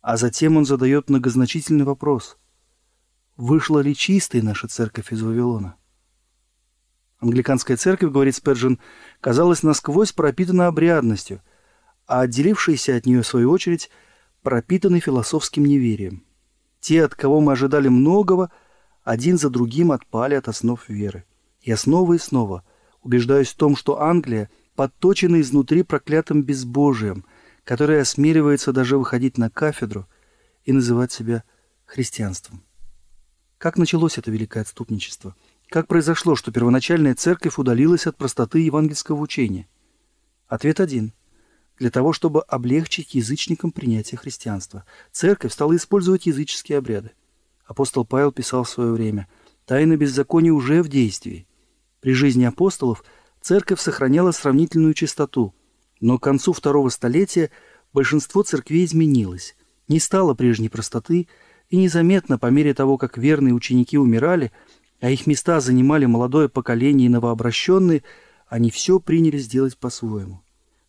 А 0.00 0.18
затем 0.18 0.58
он 0.58 0.66
задает 0.66 1.08
многозначительный 1.08 1.84
вопрос. 1.84 2.36
Вышла 3.36 3.80
ли 3.80 3.94
чистой 3.94 4.42
наша 4.42 4.68
церковь 4.68 5.12
из 5.12 5.22
Вавилона? 5.22 5.76
Англиканская 7.18 7.78
церковь, 7.78 8.12
говорит 8.12 8.36
Сперджин, 8.36 8.78
казалась 9.20 9.62
насквозь 9.62 10.12
пропитана 10.12 10.66
обрядностью, 10.66 11.40
а 12.06 12.20
отделившаяся 12.20 12.96
от 12.96 13.06
нее, 13.06 13.22
в 13.22 13.26
свою 13.26 13.50
очередь, 13.50 13.90
пропитаны 14.44 15.00
философским 15.00 15.64
неверием. 15.64 16.22
Те, 16.78 17.04
от 17.04 17.14
кого 17.14 17.40
мы 17.40 17.52
ожидали 17.52 17.88
многого, 17.88 18.52
один 19.02 19.38
за 19.38 19.48
другим 19.48 19.90
отпали 19.90 20.34
от 20.34 20.48
основ 20.48 20.86
веры. 20.88 21.24
Я 21.62 21.78
снова 21.78 22.12
и 22.12 22.18
снова 22.18 22.62
убеждаюсь 23.02 23.48
в 23.48 23.56
том, 23.56 23.74
что 23.74 24.02
Англия 24.02 24.50
подточена 24.76 25.40
изнутри 25.40 25.82
проклятым 25.82 26.42
безбожием, 26.42 27.24
которое 27.64 28.02
осмеливается 28.02 28.72
даже 28.72 28.98
выходить 28.98 29.38
на 29.38 29.48
кафедру 29.48 30.06
и 30.64 30.72
называть 30.72 31.10
себя 31.10 31.42
христианством. 31.86 32.62
Как 33.56 33.78
началось 33.78 34.18
это 34.18 34.30
великое 34.30 34.60
отступничество? 34.60 35.34
Как 35.70 35.86
произошло, 35.86 36.36
что 36.36 36.52
первоначальная 36.52 37.14
церковь 37.14 37.58
удалилась 37.58 38.06
от 38.06 38.18
простоты 38.18 38.58
евангельского 38.58 39.18
учения? 39.20 39.68
Ответ 40.48 40.80
один– 40.80 41.14
для 41.78 41.90
того, 41.90 42.12
чтобы 42.12 42.42
облегчить 42.42 43.14
язычникам 43.14 43.72
принятие 43.72 44.18
христианства. 44.18 44.84
Церковь 45.12 45.52
стала 45.52 45.74
использовать 45.76 46.26
языческие 46.26 46.78
обряды. 46.78 47.12
Апостол 47.66 48.04
Павел 48.04 48.32
писал 48.32 48.64
в 48.64 48.68
свое 48.68 48.92
время 48.92 49.28
«Тайна 49.66 49.96
беззакония 49.96 50.52
уже 50.52 50.82
в 50.82 50.88
действии». 50.88 51.46
При 52.00 52.12
жизни 52.12 52.44
апостолов 52.44 53.02
церковь 53.40 53.80
сохраняла 53.80 54.30
сравнительную 54.30 54.94
чистоту, 54.94 55.54
но 56.00 56.18
к 56.18 56.22
концу 56.22 56.52
второго 56.52 56.90
столетия 56.90 57.50
большинство 57.92 58.42
церквей 58.42 58.84
изменилось, 58.84 59.56
не 59.88 59.98
стало 59.98 60.34
прежней 60.34 60.68
простоты, 60.68 61.28
и 61.70 61.76
незаметно 61.76 62.38
по 62.38 62.46
мере 62.46 62.74
того, 62.74 62.98
как 62.98 63.16
верные 63.16 63.54
ученики 63.54 63.96
умирали, 63.96 64.52
а 65.00 65.10
их 65.10 65.26
места 65.26 65.60
занимали 65.60 66.04
молодое 66.04 66.48
поколение 66.48 67.06
и 67.06 67.10
новообращенные, 67.10 68.02
они 68.46 68.70
все 68.70 69.00
приняли 69.00 69.38
сделать 69.38 69.76
по-своему. 69.78 70.43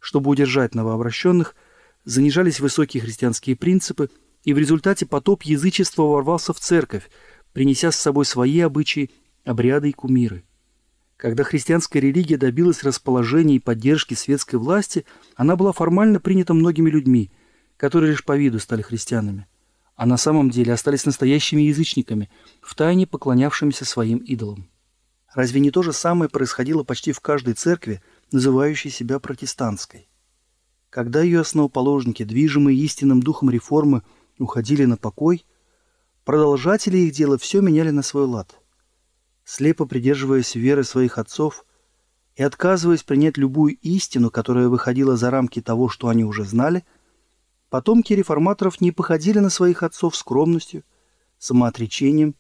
Чтобы 0.06 0.30
удержать 0.30 0.76
новообращенных, 0.76 1.56
занижались 2.04 2.60
высокие 2.60 3.02
христианские 3.02 3.56
принципы, 3.56 4.12
и 4.44 4.54
в 4.54 4.60
результате 4.60 5.08
потоп 5.08 5.42
язычества 5.42 6.04
ворвался 6.04 6.54
в 6.54 6.60
церковь, 6.60 7.10
принеся 7.54 7.92
с 7.92 7.96
собой 7.96 8.26
свои 8.26 8.60
обычаи, 8.60 9.10
обряды 9.46 9.90
и 9.90 9.94
кумиры. 9.94 10.44
Когда 11.18 11.44
христианская 11.44 12.02
религия 12.02 12.38
добилась 12.38 12.84
расположения 12.84 13.56
и 13.56 13.60
поддержки 13.60 14.14
светской 14.14 14.58
власти, 14.58 15.08
она 15.36 15.56
была 15.56 15.72
формально 15.72 16.20
принята 16.20 16.54
многими 16.54 16.92
людьми, 16.92 17.32
которые 17.76 18.12
лишь 18.12 18.24
по 18.24 18.38
виду 18.38 18.60
стали 18.60 18.84
христианами, 18.84 19.48
а 19.96 20.06
на 20.06 20.18
самом 20.18 20.52
деле 20.52 20.74
остались 20.74 21.08
настоящими 21.08 21.64
язычниками, 21.64 22.30
втайне 22.62 23.08
поклонявшимися 23.08 23.86
своим 23.86 24.20
идолам. 24.20 24.70
Разве 25.34 25.60
не 25.60 25.72
то 25.72 25.82
же 25.82 25.94
самое 25.94 26.30
происходило 26.30 26.84
почти 26.84 27.12
в 27.12 27.22
каждой 27.22 27.56
церкви, 27.56 28.04
называющей 28.32 28.90
себя 28.90 29.20
протестантской? 29.20 30.10
Когда 30.90 31.22
ее 31.22 31.42
основоположники, 31.42 32.24
движимые 32.24 32.78
истинным 32.80 33.22
духом 33.22 33.50
реформы, 33.50 34.04
уходили 34.40 34.86
на 34.86 34.98
покой, 34.98 35.46
продолжатели 36.24 36.98
их 36.98 37.14
дела 37.14 37.38
все 37.38 37.62
меняли 37.62 37.90
на 37.90 38.02
свой 38.02 38.26
лад. 38.26 38.60
Слепо 39.44 39.86
придерживаясь 39.86 40.56
веры 40.56 40.84
своих 40.84 41.18
отцов 41.18 41.66
и 42.36 42.44
отказываясь 42.44 43.04
принять 43.04 43.38
любую 43.38 43.76
истину, 43.78 44.30
которая 44.30 44.68
выходила 44.68 45.16
за 45.16 45.32
рамки 45.32 45.62
того, 45.62 45.90
что 45.90 46.08
они 46.08 46.24
уже 46.24 46.44
знали, 46.44 46.84
потомки 47.70 48.14
реформаторов 48.14 48.82
не 48.82 48.92
походили 48.92 49.40
на 49.40 49.50
своих 49.50 49.84
отцов 49.84 50.16
скромностью, 50.16 50.84
самоотречением 51.38 52.36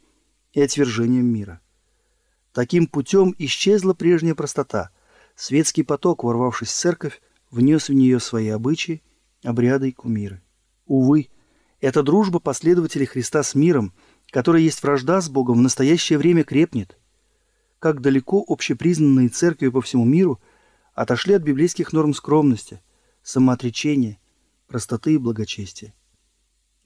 и 0.53 0.61
отвержением 0.61 1.25
мира. 1.25 1.61
Таким 2.53 2.87
путем 2.87 3.35
исчезла 3.37 3.93
прежняя 3.93 4.33
простота. 4.33 4.91
Светский 5.35 5.83
поток, 5.83 6.23
ворвавшись 6.23 6.69
в 6.69 6.75
церковь, 6.75 7.21
внес 7.51 7.89
в 7.89 7.93
нее 7.93 8.19
свои 8.19 8.47
обычаи, 8.47 9.03
обряды 9.43 9.89
и 9.89 9.91
кумиры. 9.91 10.41
Увы, 10.85 11.29
эта 11.81 12.03
дружба 12.03 12.39
последователей 12.39 13.05
Христа 13.05 13.43
с 13.43 13.53
миром, 13.53 13.93
которая 14.31 14.61
есть 14.61 14.81
вражда 14.81 15.21
с 15.21 15.29
Богом, 15.29 15.59
в 15.59 15.61
настоящее 15.61 16.17
время 16.17 16.43
крепнет. 16.43 16.97
Как 17.79 18.01
далеко 18.01 18.43
общепризнанные 18.47 19.29
церкви 19.29 19.67
по 19.67 19.81
всему 19.81 20.05
миру 20.05 20.39
отошли 20.93 21.33
от 21.33 21.43
библейских 21.43 21.91
норм 21.91 22.13
скромности, 22.13 22.81
самоотречения, 23.21 24.19
простоты 24.67 25.13
и 25.15 25.17
благочестия. 25.17 25.93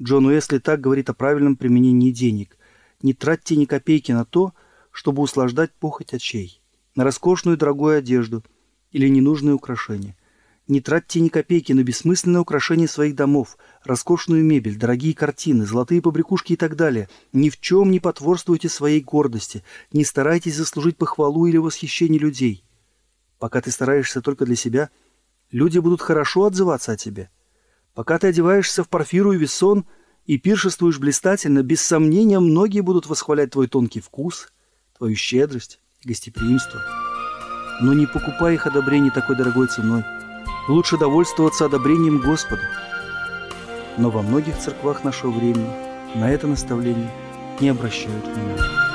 Джон 0.02 0.26
Уэсли 0.26 0.58
так 0.58 0.82
говорит 0.82 1.10
о 1.10 1.14
правильном 1.14 1.56
применении 1.56 2.12
денег. 2.12 2.58
Не 3.02 3.14
тратьте 3.14 3.56
ни 3.56 3.66
копейки 3.66 4.12
на 4.12 4.26
то, 4.26 4.54
чтобы 4.92 5.22
услаждать 5.22 5.72
похоть 5.74 6.14
очей, 6.14 6.59
на 7.00 7.06
роскошную 7.06 7.56
дорогую 7.56 7.98
одежду 7.98 8.44
или 8.92 9.08
ненужные 9.08 9.54
украшения. 9.54 10.18
Не 10.68 10.82
тратьте 10.82 11.22
ни 11.22 11.30
копейки 11.30 11.72
на 11.72 11.82
бессмысленное 11.82 12.42
украшение 12.42 12.90
своих 12.90 13.16
домов, 13.16 13.58
роскошную 13.86 14.44
мебель, 14.44 14.78
дорогие 14.78 15.14
картины, 15.14 15.66
золотые 15.66 16.02
побрякушки 16.02 16.54
и 16.54 16.56
так 16.58 16.76
далее. 16.76 17.08
Ни 17.32 17.50
в 17.50 17.58
чем 17.62 17.90
не 17.90 18.02
потворствуйте 18.02 18.68
своей 18.68 19.00
гордости, 19.00 19.64
не 19.94 20.04
старайтесь 20.04 20.58
заслужить 20.58 20.98
похвалу 20.98 21.46
или 21.46 21.56
восхищение 21.56 22.20
людей. 22.20 22.66
Пока 23.38 23.62
ты 23.62 23.72
стараешься 23.72 24.20
только 24.20 24.46
для 24.46 24.58
себя, 24.58 24.90
люди 25.52 25.80
будут 25.80 26.02
хорошо 26.02 26.44
отзываться 26.44 26.92
о 26.92 26.98
тебе. 26.98 27.30
Пока 27.94 28.20
ты 28.20 28.28
одеваешься 28.28 28.84
в 28.84 28.90
парфиру 28.90 29.32
и 29.32 29.38
весон 29.38 29.86
и 30.26 30.38
пиршествуешь 30.38 31.00
блистательно, 31.00 31.64
без 31.64 31.80
сомнения 31.80 32.42
многие 32.42 32.82
будут 32.82 33.08
восхвалять 33.08 33.52
твой 33.52 33.70
тонкий 33.70 34.02
вкус, 34.02 34.52
твою 34.98 35.16
щедрость 35.16 35.80
и 36.04 36.08
гостеприимство. 36.08 36.80
Но 37.82 37.94
не 37.94 38.06
покупай 38.06 38.56
их 38.56 38.68
одобрений 38.68 39.12
такой 39.12 39.36
дорогой 39.36 39.68
ценой– 39.68 40.04
Лучше 40.70 41.00
довольствоваться 41.00 41.66
одобрением 41.66 42.20
Господа. 42.20 42.62
Но 43.98 44.12
во 44.12 44.22
многих 44.22 44.56
церквах 44.60 45.04
нашего 45.04 45.32
времени 45.32 45.68
на 46.14 46.30
это 46.32 46.46
наставление 46.46 47.10
не 47.60 47.70
обращают 47.70 48.24
внимания. 48.24 48.89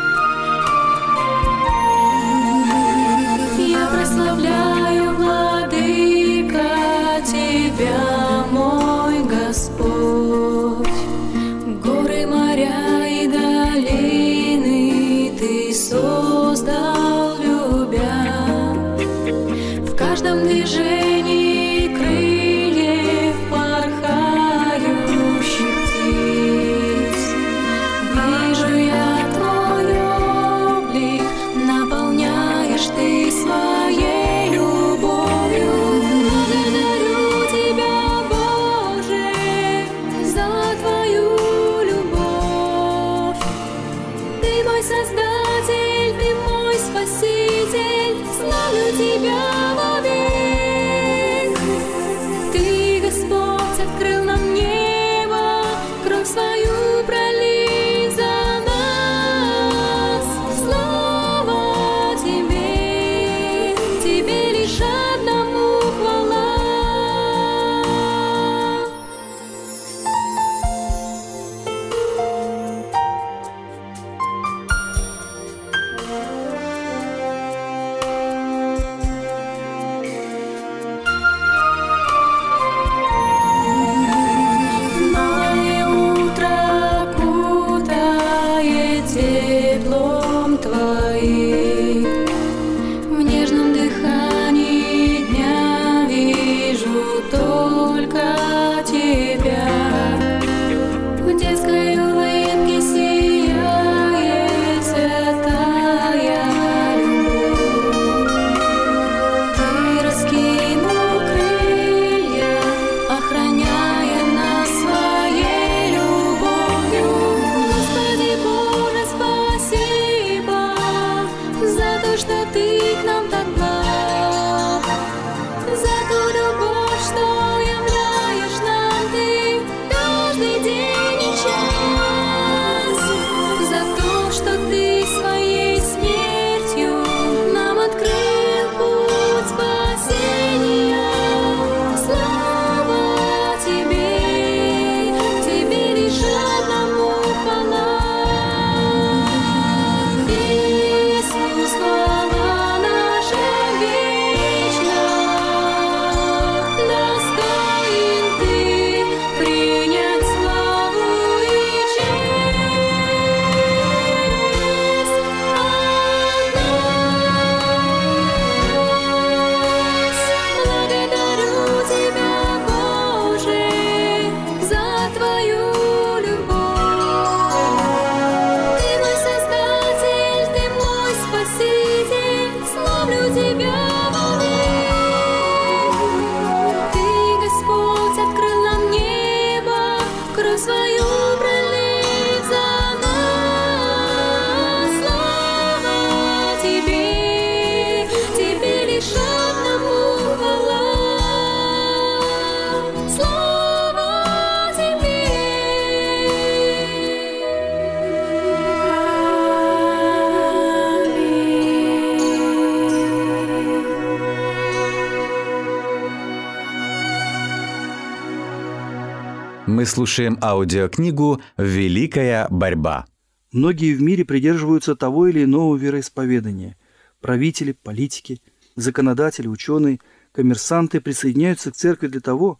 Слушаем 219.84 220.38
аудиокнигу 220.40 221.42
«Великая 221.58 222.48
борьба». 222.48 223.06
Многие 223.52 223.94
в 223.94 224.00
мире 224.00 224.24
придерживаются 224.24 224.96
того 224.96 225.26
или 225.28 225.44
иного 225.44 225.76
вероисповедания. 225.76 226.78
Правители, 227.20 227.72
политики, 227.72 228.40
законодатели, 228.76 229.46
ученые, 229.46 230.00
коммерсанты 230.32 231.00
присоединяются 231.00 231.70
к 231.70 231.76
церкви 231.76 232.06
для 232.06 232.20
того, 232.20 232.58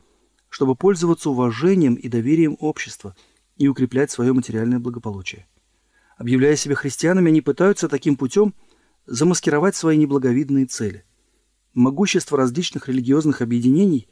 чтобы 0.51 0.75
пользоваться 0.75 1.31
уважением 1.31 1.95
и 1.95 2.09
доверием 2.09 2.57
общества 2.61 3.17
и 3.57 3.69
укреплять 3.69 4.11
свое 4.11 4.33
материальное 4.35 4.79
благополучие. 4.79 5.47
Объявляя 6.19 6.57
себя 6.57 6.75
христианами, 6.75 7.31
они 7.31 7.41
пытаются 7.41 7.89
таким 7.89 8.17
путем 8.17 8.55
замаскировать 9.07 9.77
свои 9.77 9.97
неблаговидные 9.97 10.67
цели. 10.67 11.05
Могущество 11.73 12.37
различных 12.37 12.89
религиозных 12.89 13.41
объединений 13.41 14.09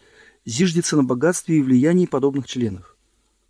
зиждется 0.46 0.96
на 0.96 1.04
богатстве 1.04 1.58
и 1.58 1.62
влиянии 1.62 2.06
подобных 2.06 2.46
членов. 2.46 2.91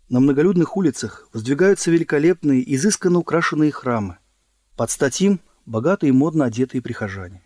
На 0.09 0.19
многолюдных 0.19 0.75
улицах 0.75 1.29
воздвигаются 1.31 1.89
великолепные, 1.89 2.61
изысканно 2.75 3.19
украшенные 3.19 3.71
храмы. 3.71 4.17
Под 4.75 4.91
статьим 4.91 5.39
богатые 5.65 6.09
и 6.09 6.11
модно 6.11 6.45
одетые 6.45 6.81
прихожане. 6.81 7.41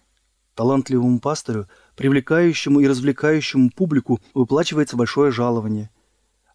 Талантливому 0.55 1.19
пастырю, 1.19 1.67
привлекающему 1.95 2.79
и 2.79 2.87
развлекающему 2.87 3.69
публику, 3.69 4.19
выплачивается 4.33 4.97
большое 4.97 5.31
жалование. 5.31 5.91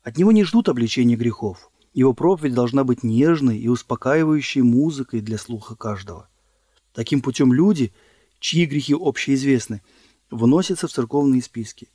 От 0.03 0.19
него 0.19 0.33
не 0.33 0.43
ждут 0.43 0.69
обличения 0.69 1.17
грехов. 1.17 1.71
Его 1.95 2.15
проповедь 2.15 2.55
должна 2.55 2.83
быть 2.83 3.05
нежной 3.05 3.59
и 3.59 3.69
успокаивающей 3.69 4.62
музыкой 4.62 5.21
для 5.21 5.38
слуха 5.38 5.77
каждого. 5.77 6.29
Таким 6.93 7.23
путем 7.23 7.53
люди, 7.53 7.93
чьи 8.41 8.67
грехи 8.67 8.95
общеизвестны, 8.99 9.83
вносятся 10.31 10.88
в 10.88 10.93
церковные 10.93 11.43
списки, 11.43 11.88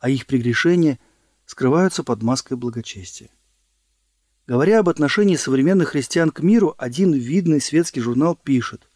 а 0.00 0.10
их 0.10 0.26
прегрешения 0.26 0.98
скрываются 1.46 2.04
под 2.04 2.22
маской 2.22 2.58
благочестия. 2.58 3.30
Говоря 4.48 4.78
об 4.78 4.88
отношении 4.88 5.36
современных 5.36 5.90
христиан 5.90 6.30
к 6.30 6.40
миру, 6.40 6.74
один 6.78 7.12
видный 7.12 7.60
светский 7.60 8.00
журнал 8.00 8.34
пишет 8.34 8.88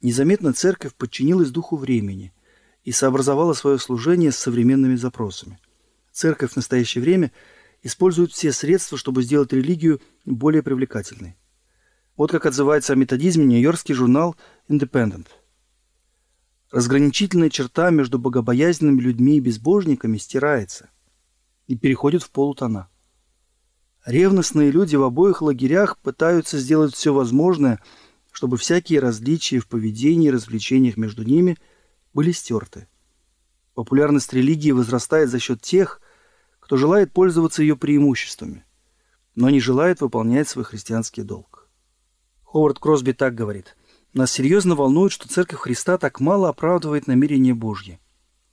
«Незаметно 0.00 0.52
церковь 0.52 0.94
подчинилась 0.94 1.50
духу 1.50 1.76
времени 1.76 2.32
и 2.84 2.92
сообразовала 2.92 3.52
свое 3.54 3.80
служение 3.80 4.30
с 4.30 4.38
современными 4.38 4.94
запросами. 4.94 5.58
Церковь 6.12 6.52
в 6.52 6.56
настоящее 6.56 7.02
время 7.02 7.32
использует 7.82 8.30
все 8.30 8.52
средства, 8.52 8.96
чтобы 8.96 9.24
сделать 9.24 9.52
религию 9.52 10.00
более 10.24 10.62
привлекательной. 10.62 11.36
Вот 12.16 12.30
как 12.30 12.46
отзывается 12.46 12.92
о 12.92 12.96
методизме 12.96 13.44
нью-йоркский 13.44 13.92
журнал 13.92 14.36
Independent. 14.68 15.26
Разграничительная 16.70 17.50
черта 17.50 17.90
между 17.90 18.20
богобоязненными 18.20 19.00
людьми 19.00 19.38
и 19.38 19.40
безбожниками 19.40 20.16
стирается 20.16 20.90
и 21.66 21.76
переходит 21.76 22.22
в 22.22 22.30
полутона. 22.30 22.88
Ревностные 24.06 24.70
люди 24.70 24.94
в 24.94 25.02
обоих 25.02 25.42
лагерях 25.42 25.98
пытаются 25.98 26.58
сделать 26.58 26.94
все 26.94 27.12
возможное, 27.12 27.82
чтобы 28.30 28.56
всякие 28.56 29.00
различия 29.00 29.58
в 29.58 29.66
поведении 29.66 30.28
и 30.28 30.30
развлечениях 30.30 30.96
между 30.96 31.24
ними 31.24 31.58
были 32.14 32.30
стерты. 32.30 32.86
Популярность 33.74 34.32
религии 34.32 34.70
возрастает 34.70 35.28
за 35.28 35.40
счет 35.40 35.60
тех, 35.60 36.00
кто 36.60 36.76
желает 36.76 37.12
пользоваться 37.12 37.62
ее 37.62 37.76
преимуществами, 37.76 38.64
но 39.34 39.50
не 39.50 39.58
желает 39.58 40.00
выполнять 40.00 40.48
свой 40.48 40.64
христианский 40.64 41.22
долг. 41.22 41.68
Ховард 42.44 42.78
Кросби 42.78 43.10
так 43.10 43.34
говорит. 43.34 43.76
Нас 44.12 44.30
серьезно 44.30 44.76
волнует, 44.76 45.10
что 45.10 45.28
Церковь 45.28 45.58
Христа 45.58 45.98
так 45.98 46.20
мало 46.20 46.48
оправдывает 46.48 47.08
намерения 47.08 47.54
Божьи. 47.54 47.98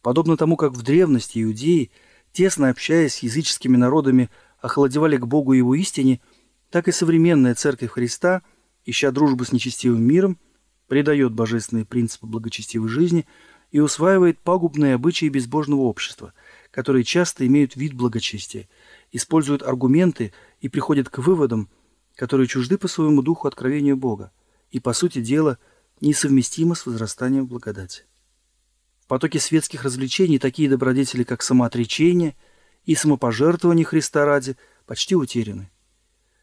Подобно 0.01 0.35
тому, 0.35 0.57
как 0.57 0.73
в 0.73 0.81
древности 0.81 1.43
иудеи, 1.43 1.91
тесно 2.31 2.69
общаясь 2.69 3.13
с 3.13 3.19
языческими 3.19 3.77
народами, 3.77 4.31
охладевали 4.63 5.17
к 5.17 5.27
Богу 5.27 5.53
и 5.53 5.57
Его 5.57 5.75
истине, 5.75 6.19
так 6.71 6.87
и 6.87 6.91
современная 6.91 7.53
Церковь 7.53 7.91
Христа, 7.91 8.41
ища 8.83 9.11
дружбы 9.11 9.45
с 9.45 9.51
нечестивым 9.51 10.01
миром, 10.01 10.39
предает 10.87 11.33
божественные 11.33 11.85
принципы 11.85 12.25
благочестивой 12.25 12.89
жизни 12.89 13.27
и 13.71 13.79
усваивает 13.79 14.39
пагубные 14.39 14.95
обычаи 14.95 15.29
безбожного 15.29 15.81
общества, 15.81 16.33
которые 16.71 17.03
часто 17.03 17.45
имеют 17.45 17.75
вид 17.75 17.93
благочестия, 17.93 18.67
используют 19.11 19.61
аргументы 19.61 20.33
и 20.61 20.69
приходят 20.69 21.09
к 21.09 21.19
выводам– 21.19 21.69
которые 22.15 22.47
чужды 22.47 22.77
по 22.77 22.87
своему 22.87 23.21
духу 23.21 23.47
откровению 23.47 23.97
Бога 23.97 24.31
и, 24.71 24.79
по 24.79 24.93
сути 24.93 25.21
дела, 25.21 25.57
несовместимы 26.01 26.75
с 26.75 26.85
возрастанием 26.85 27.45
благодати. 27.45 28.03
В 28.99 29.07
потоке 29.07 29.39
светских 29.39 29.83
развлечений 29.83 30.39
такие 30.39 30.69
добродетели, 30.69 31.23
как 31.23 31.41
самоотречение 31.41 32.35
и 32.85 32.95
самопожертвование 32.95 33.85
Христа 33.85 34.25
ради, 34.25 34.57
почти 34.85 35.15
утеряны. 35.15 35.71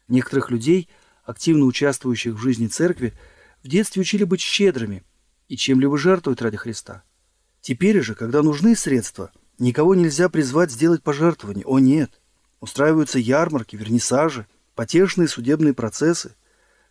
Некоторых 0.07 0.51
людей, 0.51 0.89
активно 1.23 1.65
участвующих 1.65 2.33
в 2.33 2.39
жизни 2.39 2.67
церкви, 2.67 3.13
в 3.63 3.67
детстве 3.67 4.01
учили 4.01 4.23
быть 4.23 4.41
щедрыми 4.41 5.03
и 5.47 5.57
чем-либо 5.57 5.97
жертвовать 5.97 6.41
ради 6.41 6.57
Христа. 6.57 7.03
Теперь 7.61 8.01
же, 8.01 8.15
когда 8.15 8.41
нужны 8.41 8.75
средства, 8.75 9.31
никого 9.59 9.93
нельзя 9.95 10.29
призвать 10.29 10.71
сделать 10.71 11.03
пожертвование. 11.03 11.65
О 11.65 11.79
нет! 11.79 12.19
Устраиваются 12.59 13.19
ярмарки, 13.19 13.75
вернисажи– 13.75 14.47
потешные 14.75 15.27
судебные 15.27 15.73
процессы, 15.73 16.35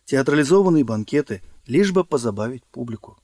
театрализованные 0.05 0.83
банкеты, 0.83 1.41
лишь 1.65 1.91
бы 1.91 2.03
позабавить 2.03 2.65
публику. 2.65 3.17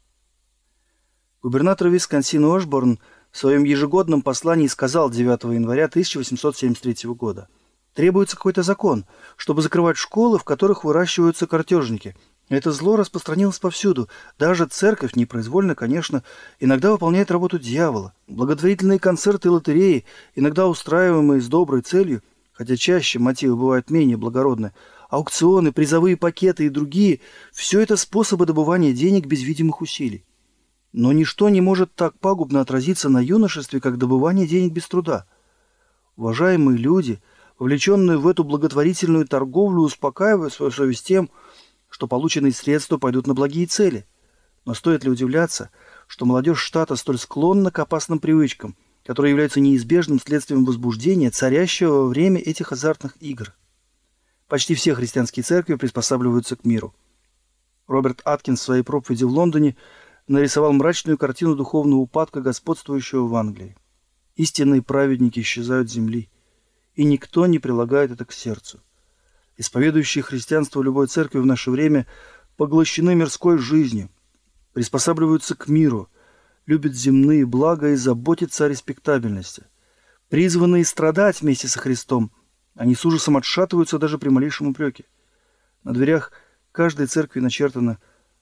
Губернатор 1.42 1.88
Висконсина 1.88 2.56
Ошборн 2.56 3.00
в 3.38 3.40
своем 3.40 3.66
ежегодном 3.66 4.24
послании 4.24 4.66
сказал 4.66 5.12
9 5.12 5.44
января 5.54 5.86
1873 5.86 7.14
года 7.14 7.48
«Требуется 7.94 8.36
какой-то 8.36 8.64
закон, 8.64 9.06
чтобы 9.36 9.62
закрывать 9.62 9.96
школы, 9.96 10.40
в 10.40 10.44
которых 10.44 10.84
выращиваются 10.84 11.46
картежники. 11.46 12.16
Это 12.50 12.72
зло 12.72 12.96
распространилось 12.96 13.60
повсюду. 13.60 14.10
Даже 14.40 14.66
церковь, 14.66 15.14
непроизвольно, 15.14 15.76
конечно, 15.76 16.24
иногда 16.60 16.92
выполняет 16.92 17.30
работу 17.30 17.60
дьявола. 17.60 18.12
Благотворительные 18.26 18.98
концерты 18.98 19.50
и 19.50 19.52
лотереи, 19.52 20.06
иногда 20.34 20.68
устраиваемые 20.68 21.40
с 21.40 21.48
доброй 21.48 21.84
целью, 21.84 22.24
хотя 22.54 22.76
чаще 22.76 23.20
мотивы 23.20 23.56
бывают 23.56 23.92
менее 23.92 24.18
благородны, 24.18 24.74
аукционы, 25.12 25.72
призовые 25.72 26.18
пакеты 26.18 26.66
и 26.66 26.70
другие– 26.70 27.20
все 27.54 27.82
это 27.82 27.98
способы 27.98 28.48
добывания 28.48 28.94
денег 28.94 29.28
без 29.28 29.44
видимых 29.44 29.82
усилий. 29.82 30.26
Но 30.94 31.12
ничто 31.12 31.50
не 31.50 31.62
может 31.62 31.94
так 31.94 32.18
пагубно 32.20 32.62
отразиться 32.62 33.10
на 33.10 33.20
юношестве, 33.20 33.80
как 33.80 33.98
добывание 33.98 34.48
денег 34.48 34.74
без 34.74 34.88
труда. 34.88 35.26
Уважаемые 36.16 36.78
люди, 36.78 37.22
вовлеченные 37.60 38.18
в 38.18 38.28
эту 38.28 38.44
благотворительную 38.44 39.28
торговлю, 39.28 39.82
успокаивают 39.82 40.54
свою 40.54 40.72
совесть 40.72 41.06
тем, 41.06 41.30
что 41.90 42.08
полученные 42.08 42.54
средства 42.54 42.98
пойдут 42.98 43.28
на 43.28 43.34
благие 43.34 43.68
цели. 43.68 44.06
Но 44.66 44.74
стоит 44.74 45.04
ли 45.04 45.10
удивляться, 45.10 45.70
что 46.08 46.26
молодежь 46.26 46.60
штата 46.60 46.96
столь 46.96 47.18
склонна 47.20 47.72
к 47.72 47.80
опасным 47.80 48.20
привычкам– 48.20 48.76
которые 49.08 49.30
являются 49.30 49.62
неизбежным 49.62 50.20
следствием 50.20 50.66
возбуждения, 50.66 51.32
царящего 51.32 52.02
во 52.02 52.08
время 52.08 52.42
этих 52.42 52.74
азартных 52.74 53.16
игр. 53.22 53.54
Почти 54.50 54.76
все 54.76 54.94
христианские 54.96 55.44
церкви 55.46 55.76
приспосабливаются 55.76 56.58
к 56.58 56.66
миру. 56.66 56.94
Роберт 57.88 58.20
Аткинс 58.26 58.60
в 58.60 58.64
своей 58.64 58.84
проповеди 58.84 59.24
в 59.24 59.30
Лондоне 59.30 59.78
нарисовал 60.28 60.74
мрачную 60.74 61.18
картину 61.18 61.56
духовного 61.56 62.00
упадка, 62.00 62.42
господствующего 62.42 63.28
в 63.28 63.36
Англии. 63.36 63.76
Истинные 64.36 64.82
праведники 64.82 65.40
исчезают 65.40 65.90
с 65.90 65.94
земли, 65.94 66.30
и 66.96 67.04
никто 67.04 67.46
не 67.46 67.60
прилагает 67.60 68.12
это 68.12 68.26
к 68.26 68.32
сердцу. 68.32 68.82
Исповедующие 69.58 70.24
христианство 70.24 70.82
любой 70.82 71.08
церкви 71.08 71.40
в 71.40 71.46
наше 71.46 71.72
время 71.72 72.06
поглощены 72.56 73.16
мирской 73.16 73.58
жизнью, 73.58 74.10
приспосабливаются 74.74 75.56
к 75.56 75.68
миру– 75.68 76.10
любит 76.68 76.96
земные 76.96 77.46
блага 77.46 77.90
и 77.90 77.96
заботится 77.96 78.66
о 78.66 78.70
респектабельности. 78.70 79.64
Призванные 80.30 80.86
страдать 80.86 81.42
вместе 81.42 81.68
со 81.68 81.80
Христом, 81.80 82.32
они 82.76 82.94
с 82.94 83.04
ужасом 83.06 83.38
отшатываются 83.38 83.98
даже 83.98 84.20
при 84.20 84.30
малейшем 84.30 84.68
упреке. 84.68 85.06
На 85.84 85.94
дверях 85.94 86.32
каждой 86.72 87.08
церкви 87.08 87.40
начертано 87.40 88.00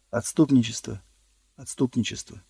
«отступничество, 0.10 1.02
отступничество». 1.56 2.42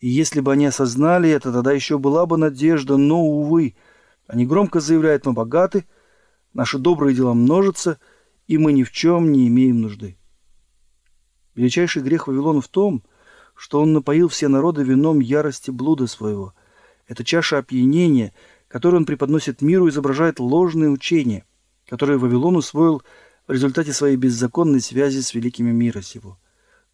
И 0.00 0.08
если 0.08 0.40
бы 0.40 0.52
они 0.52 0.66
осознали 0.66 1.28
это, 1.28 1.52
тогда 1.52 1.72
еще 1.72 1.98
была 1.98 2.26
бы 2.26 2.36
надежда, 2.36 2.96
но, 2.96 3.20
увы, 3.20 3.74
они 4.26 4.46
громко 4.46 4.80
заявляют, 4.80 5.26
мы 5.26 5.32
богаты, 5.32 5.86
наши 6.52 6.78
добрые 6.78 7.14
дела 7.14 7.34
множатся, 7.34 7.98
и 8.46 8.58
мы 8.58 8.72
ни 8.72 8.84
в 8.84 8.92
чем 8.92 9.32
не 9.32 9.48
имеем 9.48 9.80
нужды. 9.80 10.16
Величайший 11.54 12.02
грех 12.02 12.28
Вавилона 12.28 12.60
в 12.60 12.68
том, 12.68 13.02
что 13.56 13.80
он 13.80 13.92
напоил 13.92 14.28
все 14.28 14.46
народы 14.46 14.84
вином 14.84 15.18
ярости 15.18 15.72
блуда 15.72 16.06
своего. 16.06 16.54
Эта 17.08 17.24
чаша 17.24 17.58
опьянения, 17.58 18.32
которую 18.68 19.00
он 19.00 19.06
преподносит 19.06 19.62
миру, 19.62 19.88
изображает 19.88 20.38
ложные 20.38 20.90
учения, 20.90 21.44
которые 21.88 22.18
Вавилон 22.18 22.56
усвоил 22.56 23.02
в 23.48 23.52
результате 23.52 23.92
своей 23.92 24.16
беззаконной 24.16 24.80
связи 24.80 25.20
с 25.20 25.34
великими 25.34 25.72
мира 25.72 26.02
сего. 26.02 26.38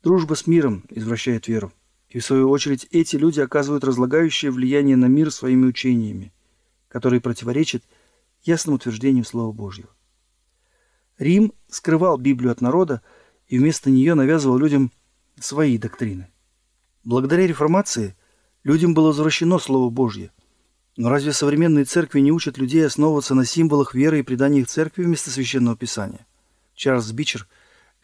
Дружба 0.04 0.34
с 0.34 0.46
миром 0.46 0.84
извращает 0.90 1.48
веру. 1.48 1.72
И 2.10 2.18
в 2.18 2.24
свою 2.24 2.50
очередь 2.50 2.86
эти 2.90 3.16
люди 3.16 3.40
оказывают 3.40 3.84
разлагающее 3.84 4.50
влияние 4.50 4.96
на 4.96 5.06
мир 5.06 5.30
своими 5.30 5.64
учениями, 5.64 6.30
которые 6.88 7.22
противоречат 7.22 7.82
ясным 8.42 8.74
утверждением 8.74 9.24
Слова 9.24 9.50
Божьего. 9.50 9.88
Рим 11.16 11.54
скрывал 11.68 12.18
Библию 12.18 12.52
от 12.52 12.60
народа 12.60 13.00
и 13.48 13.58
вместо 13.58 13.88
нее 13.88 14.14
навязывал 14.14 14.58
людям 14.58 14.92
свои 15.40 15.78
доктрины. 15.78 16.28
Благодаря 17.02 17.46
реформации 17.46 18.14
людям 18.62 18.92
было 18.92 19.06
возвращено 19.06 19.58
Слово 19.58 19.88
Божье. 19.88 20.32
Но 20.98 21.08
разве 21.08 21.32
современные 21.32 21.86
церкви 21.86 22.20
не 22.20 22.30
учат 22.30 22.58
людей 22.58 22.86
основываться 22.86 23.34
на 23.34 23.46
символах 23.46 23.94
веры 23.94 24.18
и 24.18 24.22
преданиях 24.22 24.68
церкви 24.68 25.04
вместо 25.04 25.30
священного 25.30 25.78
писания? 25.78 26.26
Чарльз 26.74 27.10
Бичер, 27.10 27.48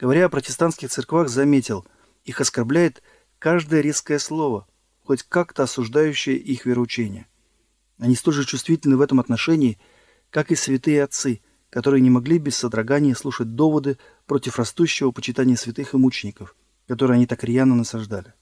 говоря 0.01 0.25
о 0.25 0.29
протестантских 0.29 0.89
церквах, 0.89 1.29
заметил, 1.29 1.85
их 2.25 2.41
оскорбляет 2.41 3.03
каждое 3.37 3.81
резкое 3.81 4.17
слово, 4.17 4.67
хоть 5.03 5.21
как-то 5.21 5.63
осуждающее 5.63 6.35
их 6.35 6.65
вероучение. 6.65 7.27
Они 7.99 8.15
столь 8.15 8.33
же 8.33 8.45
чувствительны 8.45 8.97
в 8.97 9.01
этом 9.01 9.19
отношении, 9.19 9.79
как 10.31 10.51
и 10.51 10.55
святые 10.55 11.03
отцы, 11.03 11.41
которые 11.69 12.01
не 12.01 12.09
могли 12.09 12.39
без 12.39 12.57
содрогания 12.57 13.13
слушать 13.13 13.53
доводы 13.55 13.99
против 14.25 14.57
растущего 14.57 15.11
почитания 15.11 15.55
святых 15.55 15.93
и 15.93 15.97
мучеников, 15.97 16.55
которые 16.87 17.15
они 17.15 17.27
так 17.27 17.43
рьяно 17.43 17.75
насаждали. 17.75 18.33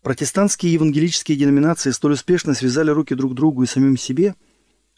Протестантские 0.00 0.72
евангелические 0.72 1.36
деноминации 1.36 1.90
столь 1.90 2.12
успешно 2.12 2.54
связали 2.54 2.90
руки 2.90 3.14
друг 3.14 3.34
другу 3.34 3.62
и 3.62 3.66
самим 3.66 3.98
себе, 3.98 4.34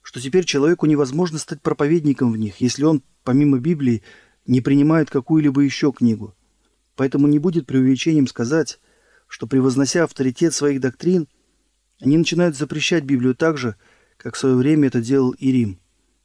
что 0.03 0.21
теперь 0.21 0.45
человеку 0.45 0.87
невозможно 0.87 1.39
стать 1.39 1.63
проповедником 1.63 2.31
в 2.33 2.37
них, 2.37 2.61
если 2.61 2.85
он, 2.85 3.03
помимо 3.25 3.59
Библии, 3.59 4.03
не 4.47 4.61
принимает 4.61 5.11
какую-либо 5.11 5.61
еще 5.63 5.93
книгу. 5.93 6.35
Поэтому 6.97 7.27
не 7.27 7.39
будет 7.39 7.67
преувеличением 7.67 8.27
сказать, 8.27 8.79
что 9.27 9.47
превознося 9.47 10.05
авторитет 10.05 10.55
своих 10.55 10.81
доктрин, 10.81 11.29
они 12.01 12.17
начинают 12.17 12.57
запрещать 12.57 13.05
Библию 13.05 13.35
так 13.35 13.59
же, 13.59 13.77
как 14.17 14.35
в 14.35 14.39
свое 14.39 14.57
время 14.57 14.89
это 14.89 15.01
делал 15.01 15.31
и 15.33 15.51
Рим, 15.51 15.81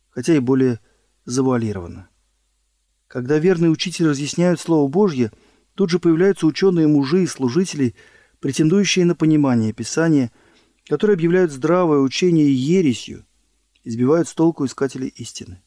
хотя 0.09 0.35
и 0.35 0.39
более 0.39 0.79
завуалированно. 1.25 2.09
Когда 3.07 3.39
верные 3.39 3.71
учители 3.71 4.07
разъясняют 4.07 4.59
Слово 4.59 4.87
Божье, 4.89 5.31
тут 5.73 5.89
же 5.89 5.99
появляются 5.99 6.45
ученые-мужи 6.45 7.23
и 7.23 7.27
служители, 7.27 7.95
претендующие 8.39 9.05
на 9.05 9.15
понимание 9.15 9.73
Писания, 9.73 10.31
которые 10.87 11.15
объявляют 11.15 11.51
здравое 11.51 11.99
учение 11.99 12.53
ересью, 12.53 13.25
избивают 13.83 14.27
с 14.27 14.33
толку 14.33 14.65
искателей 14.65 15.07
истины. 15.07 15.61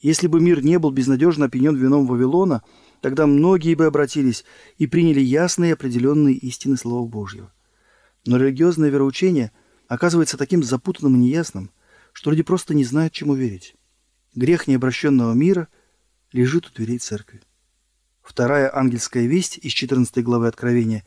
Если 0.00 0.28
бы 0.28 0.40
мир 0.40 0.64
не 0.64 0.78
был 0.78 0.90
безнадежно 0.90 1.46
опьянен 1.46 1.76
вином 1.76 2.06
Вавилона, 2.06 2.62
тогда 3.02 3.26
многие 3.26 3.74
бы 3.74 3.84
обратились 3.84 4.44
и 4.78 4.86
приняли 4.86 5.20
ясные 5.20 5.74
определенные 5.74 6.34
истины 6.34 6.76
Слова 6.76 7.06
Божьего. 7.06 7.52
Но 8.26 8.38
религиозное 8.38 8.88
вероучение 8.88 9.52
оказывается 9.88 10.38
таким 10.38 10.62
запутанным 10.62 11.16
и 11.16 11.18
неясным, 11.18 11.70
что 12.12 12.30
люди 12.30 12.42
просто 12.42 12.74
не 12.74 12.84
знают, 12.84 13.12
чему 13.12 13.34
верить. 13.34 13.74
Грех 14.34 14.66
необращенного 14.66 15.34
мира 15.34 15.68
лежит 16.32 16.68
у 16.68 16.74
дверей 16.74 16.98
церкви. 16.98 17.42
Вторая 18.22 18.74
ангельская 18.74 19.26
весть 19.26 19.58
из 19.58 19.72
14 19.72 20.22
главы 20.24 20.46
Откровения 20.46 21.04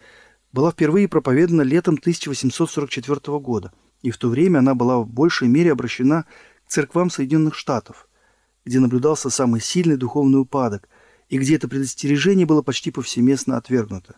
была 0.52 0.72
впервые 0.72 1.08
проповедана 1.08 1.62
летом 1.64 1.96
1844 1.96 3.40
года, 3.40 3.72
и 4.04 4.12
в 4.12 4.18
то 4.18 4.30
время 4.30 4.60
она 4.60 4.76
была 4.76 5.00
в 5.00 5.08
большей 5.08 5.48
мере 5.48 5.72
обращена 5.72 6.26
к 6.66 6.70
церквам 6.70 7.10
Соединенных 7.10 7.56
Штатов– 7.56 8.08
где 8.66 8.80
наблюдался 8.80 9.30
самый 9.30 9.62
сильный 9.62 9.98
духовный 9.98 10.40
упадок, 10.40 10.90
и 11.30 11.38
где 11.38 11.56
это 11.56 11.68
предостережение 11.68 12.46
было 12.46 12.62
почти 12.62 12.92
повсеместно 12.92 13.58
отвергнуто. 13.58 14.18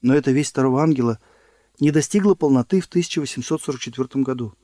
Но 0.00 0.14
эта 0.14 0.32
весть 0.32 0.50
второго 0.50 0.82
ангела 0.82 1.18
не 1.80 1.90
достигла 1.90 2.34
полноты 2.34 2.80
в 2.80 2.86
1844 2.86 4.22
году. 4.22 4.54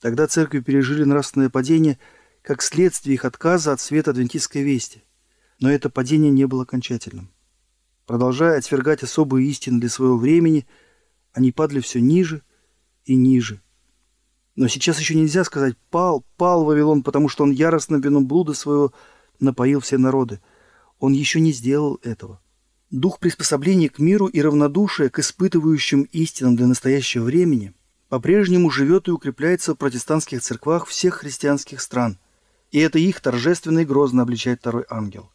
Тогда 0.00 0.26
церкви 0.26 0.60
пережили 0.60 1.04
нравственное 1.04 1.50
падение 1.50 1.98
как 2.42 2.62
следствие 2.62 3.14
их 3.14 3.24
отказа 3.24 3.72
от 3.72 3.80
света 3.80 4.10
адвентистской 4.10 4.62
вести. 4.62 5.04
Но 5.60 5.70
это 5.70 5.90
падение 5.90 6.32
не 6.32 6.46
было 6.46 6.62
окончательным. 6.62 7.30
Продолжая 8.06 8.58
отвергать 8.58 9.04
особые 9.04 9.48
истины 9.48 9.78
для 9.78 9.88
своего 9.88 10.16
времени, 10.16 10.66
они 11.32 11.52
падали 11.52 11.80
все 11.80 12.00
ниже 12.00 12.42
и 13.04 13.14
ниже– 13.14 13.60
но 14.54 14.68
сейчас 14.68 15.00
еще 15.00 15.14
нельзя 15.14 15.44
сказать 15.44 15.76
«пал, 15.90 16.24
пал 16.36 16.64
Вавилон», 16.64 17.02
потому 17.02 17.28
что 17.28 17.44
он 17.44 17.50
яростно 17.50 17.96
вином 17.96 18.26
блуда 18.26 18.52
своего 18.54 18.92
напоил 19.40 19.80
все 19.80 19.98
народы. 19.98 20.40
Он 20.98 21.12
еще 21.12 21.40
не 21.40 21.52
сделал 21.52 21.98
этого. 22.02 22.40
Дух 22.90 23.18
приспособления 23.18 23.88
к 23.88 23.98
миру 23.98 24.26
и 24.26 24.42
равнодушие 24.42 25.08
к 25.08 25.18
испытывающим 25.18 26.02
истинам 26.12 26.56
для 26.56 26.66
настоящего 26.66 27.24
времени 27.24 27.72
по-прежнему 28.10 28.70
живет 28.70 29.08
и 29.08 29.10
укрепляется 29.10 29.72
в 29.72 29.78
протестантских 29.78 30.42
церквах 30.42 30.86
всех 30.86 31.14
христианских 31.14 31.80
стран. 31.80 32.18
И 32.70 32.78
это 32.78 32.98
их 32.98 33.20
торжественно 33.20 33.80
и 33.80 33.84
грозно 33.86 34.22
обличает 34.22 34.60
второй 34.60 34.84
ангел. 34.90 35.30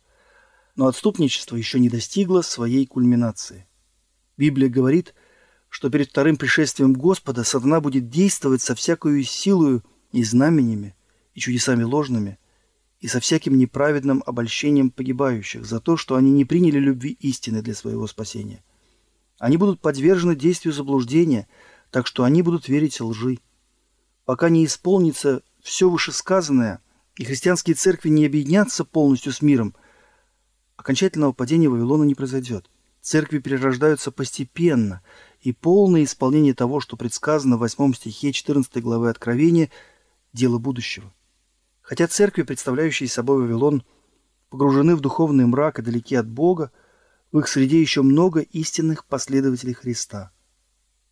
Но 0.76 0.86
отступничество 0.86 1.56
еще 1.56 1.80
не 1.80 1.90
достигло 1.90 2.44
своей 2.44 2.86
кульминации. 2.86 3.66
Библия 4.38 4.70
говорит– 4.70 5.16
что 5.70 5.90
перед 5.90 6.10
вторым 6.10 6.38
пришествием 6.38 6.94
Господа 6.94 7.44
сатана 7.44 7.82
будет 7.82 8.10
действовать 8.10 8.62
со 8.62 8.76
всякою 8.76 9.24
силою 9.24 9.84
и 10.12 10.24
знаменями, 10.24 10.96
и 11.34 11.40
чудесами 11.40 11.84
ложными, 11.84 12.40
и 13.00 13.08
со 13.08 13.20
всяким 13.20 13.58
неправедным 13.58 14.24
обольщением 14.26 14.90
погибающих 14.90 15.66
за 15.66 15.80
то, 15.80 15.98
что 15.98 16.16
они 16.16 16.32
не 16.32 16.46
приняли 16.46 16.80
любви 16.80 17.12
истины 17.20 17.62
для 17.62 17.76
своего 17.76 18.08
спасения. 18.08 18.64
Они 19.40 19.58
будут 19.58 19.82
подвержены 19.82 20.36
действию 20.36 20.74
заблуждения, 20.74 21.48
так 21.92 22.08
что 22.08 22.24
они 22.24 22.42
будут 22.42 22.68
верить 22.68 23.00
лжи. 23.00 23.40
Пока 24.26 24.50
не 24.50 24.66
исполнится 24.66 25.44
все 25.62 25.90
вышесказанное, 25.90 26.82
и 27.18 27.24
христианские 27.24 27.76
церкви 27.76 28.10
не 28.10 28.26
объединятся 28.26 28.84
полностью 28.84 29.32
с 29.32 29.42
миром, 29.42 29.76
окончательного 30.76 31.34
падения 31.34 31.70
Вавилона 31.70 32.04
не 32.04 32.16
произойдет. 32.16 32.70
Церкви 33.02 33.40
перерождаются 33.40 34.12
постепенно– 34.12 35.02
и 35.42 35.52
полное 35.52 36.04
исполнение 36.04 36.54
того, 36.54 36.80
что 36.80 36.98
предсказано 36.98 37.58
в 37.58 37.60
8 37.60 37.94
стихе 37.94 38.32
14 38.32 38.82
главы 38.82 39.10
Откровения, 39.10 39.70
дело 40.34 40.58
будущего. 40.58 41.14
Хотя 41.82 42.08
церкви, 42.08 42.44
представляющие 42.44 43.08
собой 43.08 43.42
Вавилон, 43.42 43.84
погружены 44.50 44.96
в 44.96 45.02
духовный 45.02 45.46
мрак 45.46 45.80
и 45.80 45.82
далеки 45.82 46.16
от 46.16 46.28
Бога, 46.28 46.72
в 47.32 47.40
их 47.40 47.48
среде 47.48 47.80
еще 47.80 48.02
много 48.02 48.42
истинных 48.42 49.06
последователей 49.06 49.74
Христа. 49.74 50.32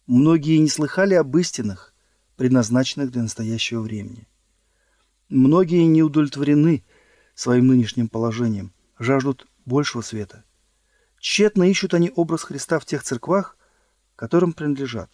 Многие 0.08 0.58
не 0.58 0.70
слыхали 0.70 1.14
об 1.14 1.36
истинах, 1.38 1.94
предназначенных 2.36 3.12
для 3.12 3.24
настоящего 3.24 3.82
времени. 3.82 4.28
Многие 5.30 5.86
не 5.86 6.04
удовлетворены 6.04 6.84
своим 7.34 7.68
нынешним 7.68 8.08
положением, 8.08 8.74
жаждут 9.00 9.48
большего 9.66 10.02
света. 10.02 10.44
Тщетно 11.20 11.64
ищут 11.64 11.94
они 11.94 12.12
образ 12.16 12.44
Христа 12.44 12.80
в 12.80 12.86
тех 12.86 13.04
церквах, 13.04 13.58
которым 14.16 14.54
принадлежат. 14.54 15.10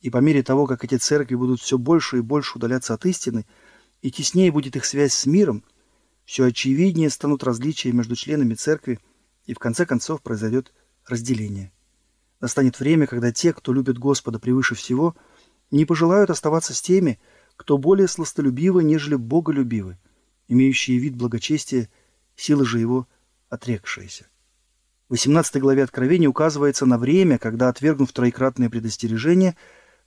И 0.00 0.10
по 0.10 0.18
мере 0.18 0.42
того, 0.42 0.66
как 0.66 0.84
эти 0.84 0.96
церкви 0.96 1.34
будут 1.34 1.60
все 1.60 1.78
больше 1.78 2.18
и 2.18 2.20
больше 2.20 2.58
удаляться 2.58 2.94
от 2.94 3.06
истины, 3.06 3.46
и 4.02 4.10
теснее 4.10 4.52
будет 4.52 4.76
их 4.76 4.84
связь 4.84 5.14
с 5.14 5.26
миром, 5.26 5.64
все 6.24 6.44
очевиднее 6.44 7.10
станут 7.10 7.44
различия 7.44 7.92
между 7.92 8.14
членами 8.14 8.54
церкви, 8.54 9.00
и 9.46 9.54
в 9.54 9.58
конце 9.58 9.86
концов 9.86 10.22
произойдет 10.22 10.72
разделение. 11.06 11.72
Настанет 12.40 12.78
время, 12.78 13.06
когда 13.06 13.32
те, 13.32 13.52
кто 13.52 13.72
любит 13.72 13.98
Господа 13.98 14.38
превыше 14.38 14.74
всего, 14.74 15.16
не 15.70 15.84
пожелают 15.84 16.30
оставаться 16.30 16.74
с 16.74 16.82
теми, 16.82 17.18
кто 17.56 17.78
более 17.78 18.08
сластолюбивы, 18.08 18.84
нежели 18.84 19.14
боголюбивы, 19.14 19.98
имеющие 20.46 20.98
вид 20.98 21.16
благочестия, 21.16 21.88
силы 22.34 22.66
же 22.66 22.78
его 22.78 23.08
отрекшиеся. 23.48 24.26
В 25.08 25.12
18 25.12 25.60
главе 25.60 25.84
Откровения 25.84 26.28
указывается 26.28 26.84
на 26.84 26.98
время, 26.98 27.38
когда, 27.38 27.68
отвергнув 27.68 28.12
троекратное 28.12 28.68
предостережение, 28.68 29.56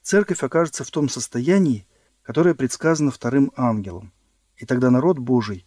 церковь 0.02 0.44
окажется 0.44 0.84
в 0.84 0.92
том 0.92 1.08
состоянии, 1.08 1.88
которое 2.22 2.54
предсказано 2.54 3.10
вторым 3.10 3.54
ангелом. 3.56 4.12
И 4.58 4.66
тогда 4.66 4.92
народ 4.92 5.18
Божий, 5.18 5.66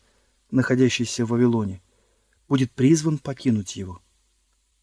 находящийся 0.50 1.24
в 1.24 1.30
Вавилоне, 1.30 1.80
будет 2.46 2.72
призван 2.72 3.16
покинуть 3.16 3.74
его. 3.74 4.02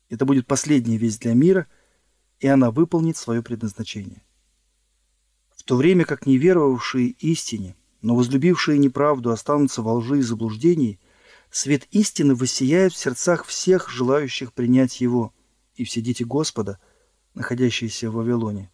Это 0.09 0.25
будет 0.25 0.47
последняя 0.47 0.97
весть 0.97 1.21
для 1.21 1.35
мира, 1.35 1.67
и 2.39 2.47
она 2.47 2.71
выполнит 2.71 3.17
свое 3.17 3.43
предназначение. 3.43 4.23
В 5.55 5.61
то 5.61 5.75
время 5.75 6.05
как 6.05 6.25
неверовавшие 6.25 7.09
истине, 7.19 7.75
но 8.01 8.15
возлюбившие 8.15 8.79
неправду 8.79 9.29
останутся 9.29 9.83
во 9.83 9.93
лжи 9.93 10.17
и 10.17 10.23
заблуждении– 10.23 10.99
Свет 11.51 11.87
истины 11.91 12.35
воссияет 12.35 12.93
в 12.93 12.97
сердцах 12.97 13.45
всех 13.45 13.89
желающих 13.89 14.53
принять 14.53 15.01
его, 15.01 15.33
и 15.75 15.83
все 15.83 16.01
дети 16.01 16.23
Господа, 16.23 16.79
находящиеся 17.33 18.11
в 18.11 18.15
Вавилоне, 18.15 18.69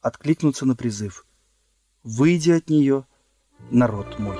откликнутся 0.00 0.66
на 0.66 0.74
призыв. 0.74 1.26
«Выйди 2.02 2.50
от 2.50 2.70
нее, 2.70 3.06
народ 3.70 4.18
мой». 4.18 4.38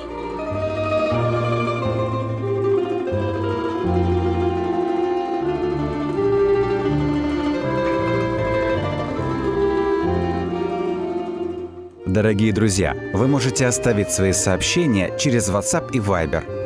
Дорогие 12.07 12.53
друзья, 12.53 12.97
вы 13.13 13.29
можете 13.29 13.67
оставить 13.67 14.11
свои 14.11 14.33
сообщения 14.33 15.17
через 15.19 15.51
WhatsApp 15.51 15.93
и 15.93 15.99
Viber 15.99 16.58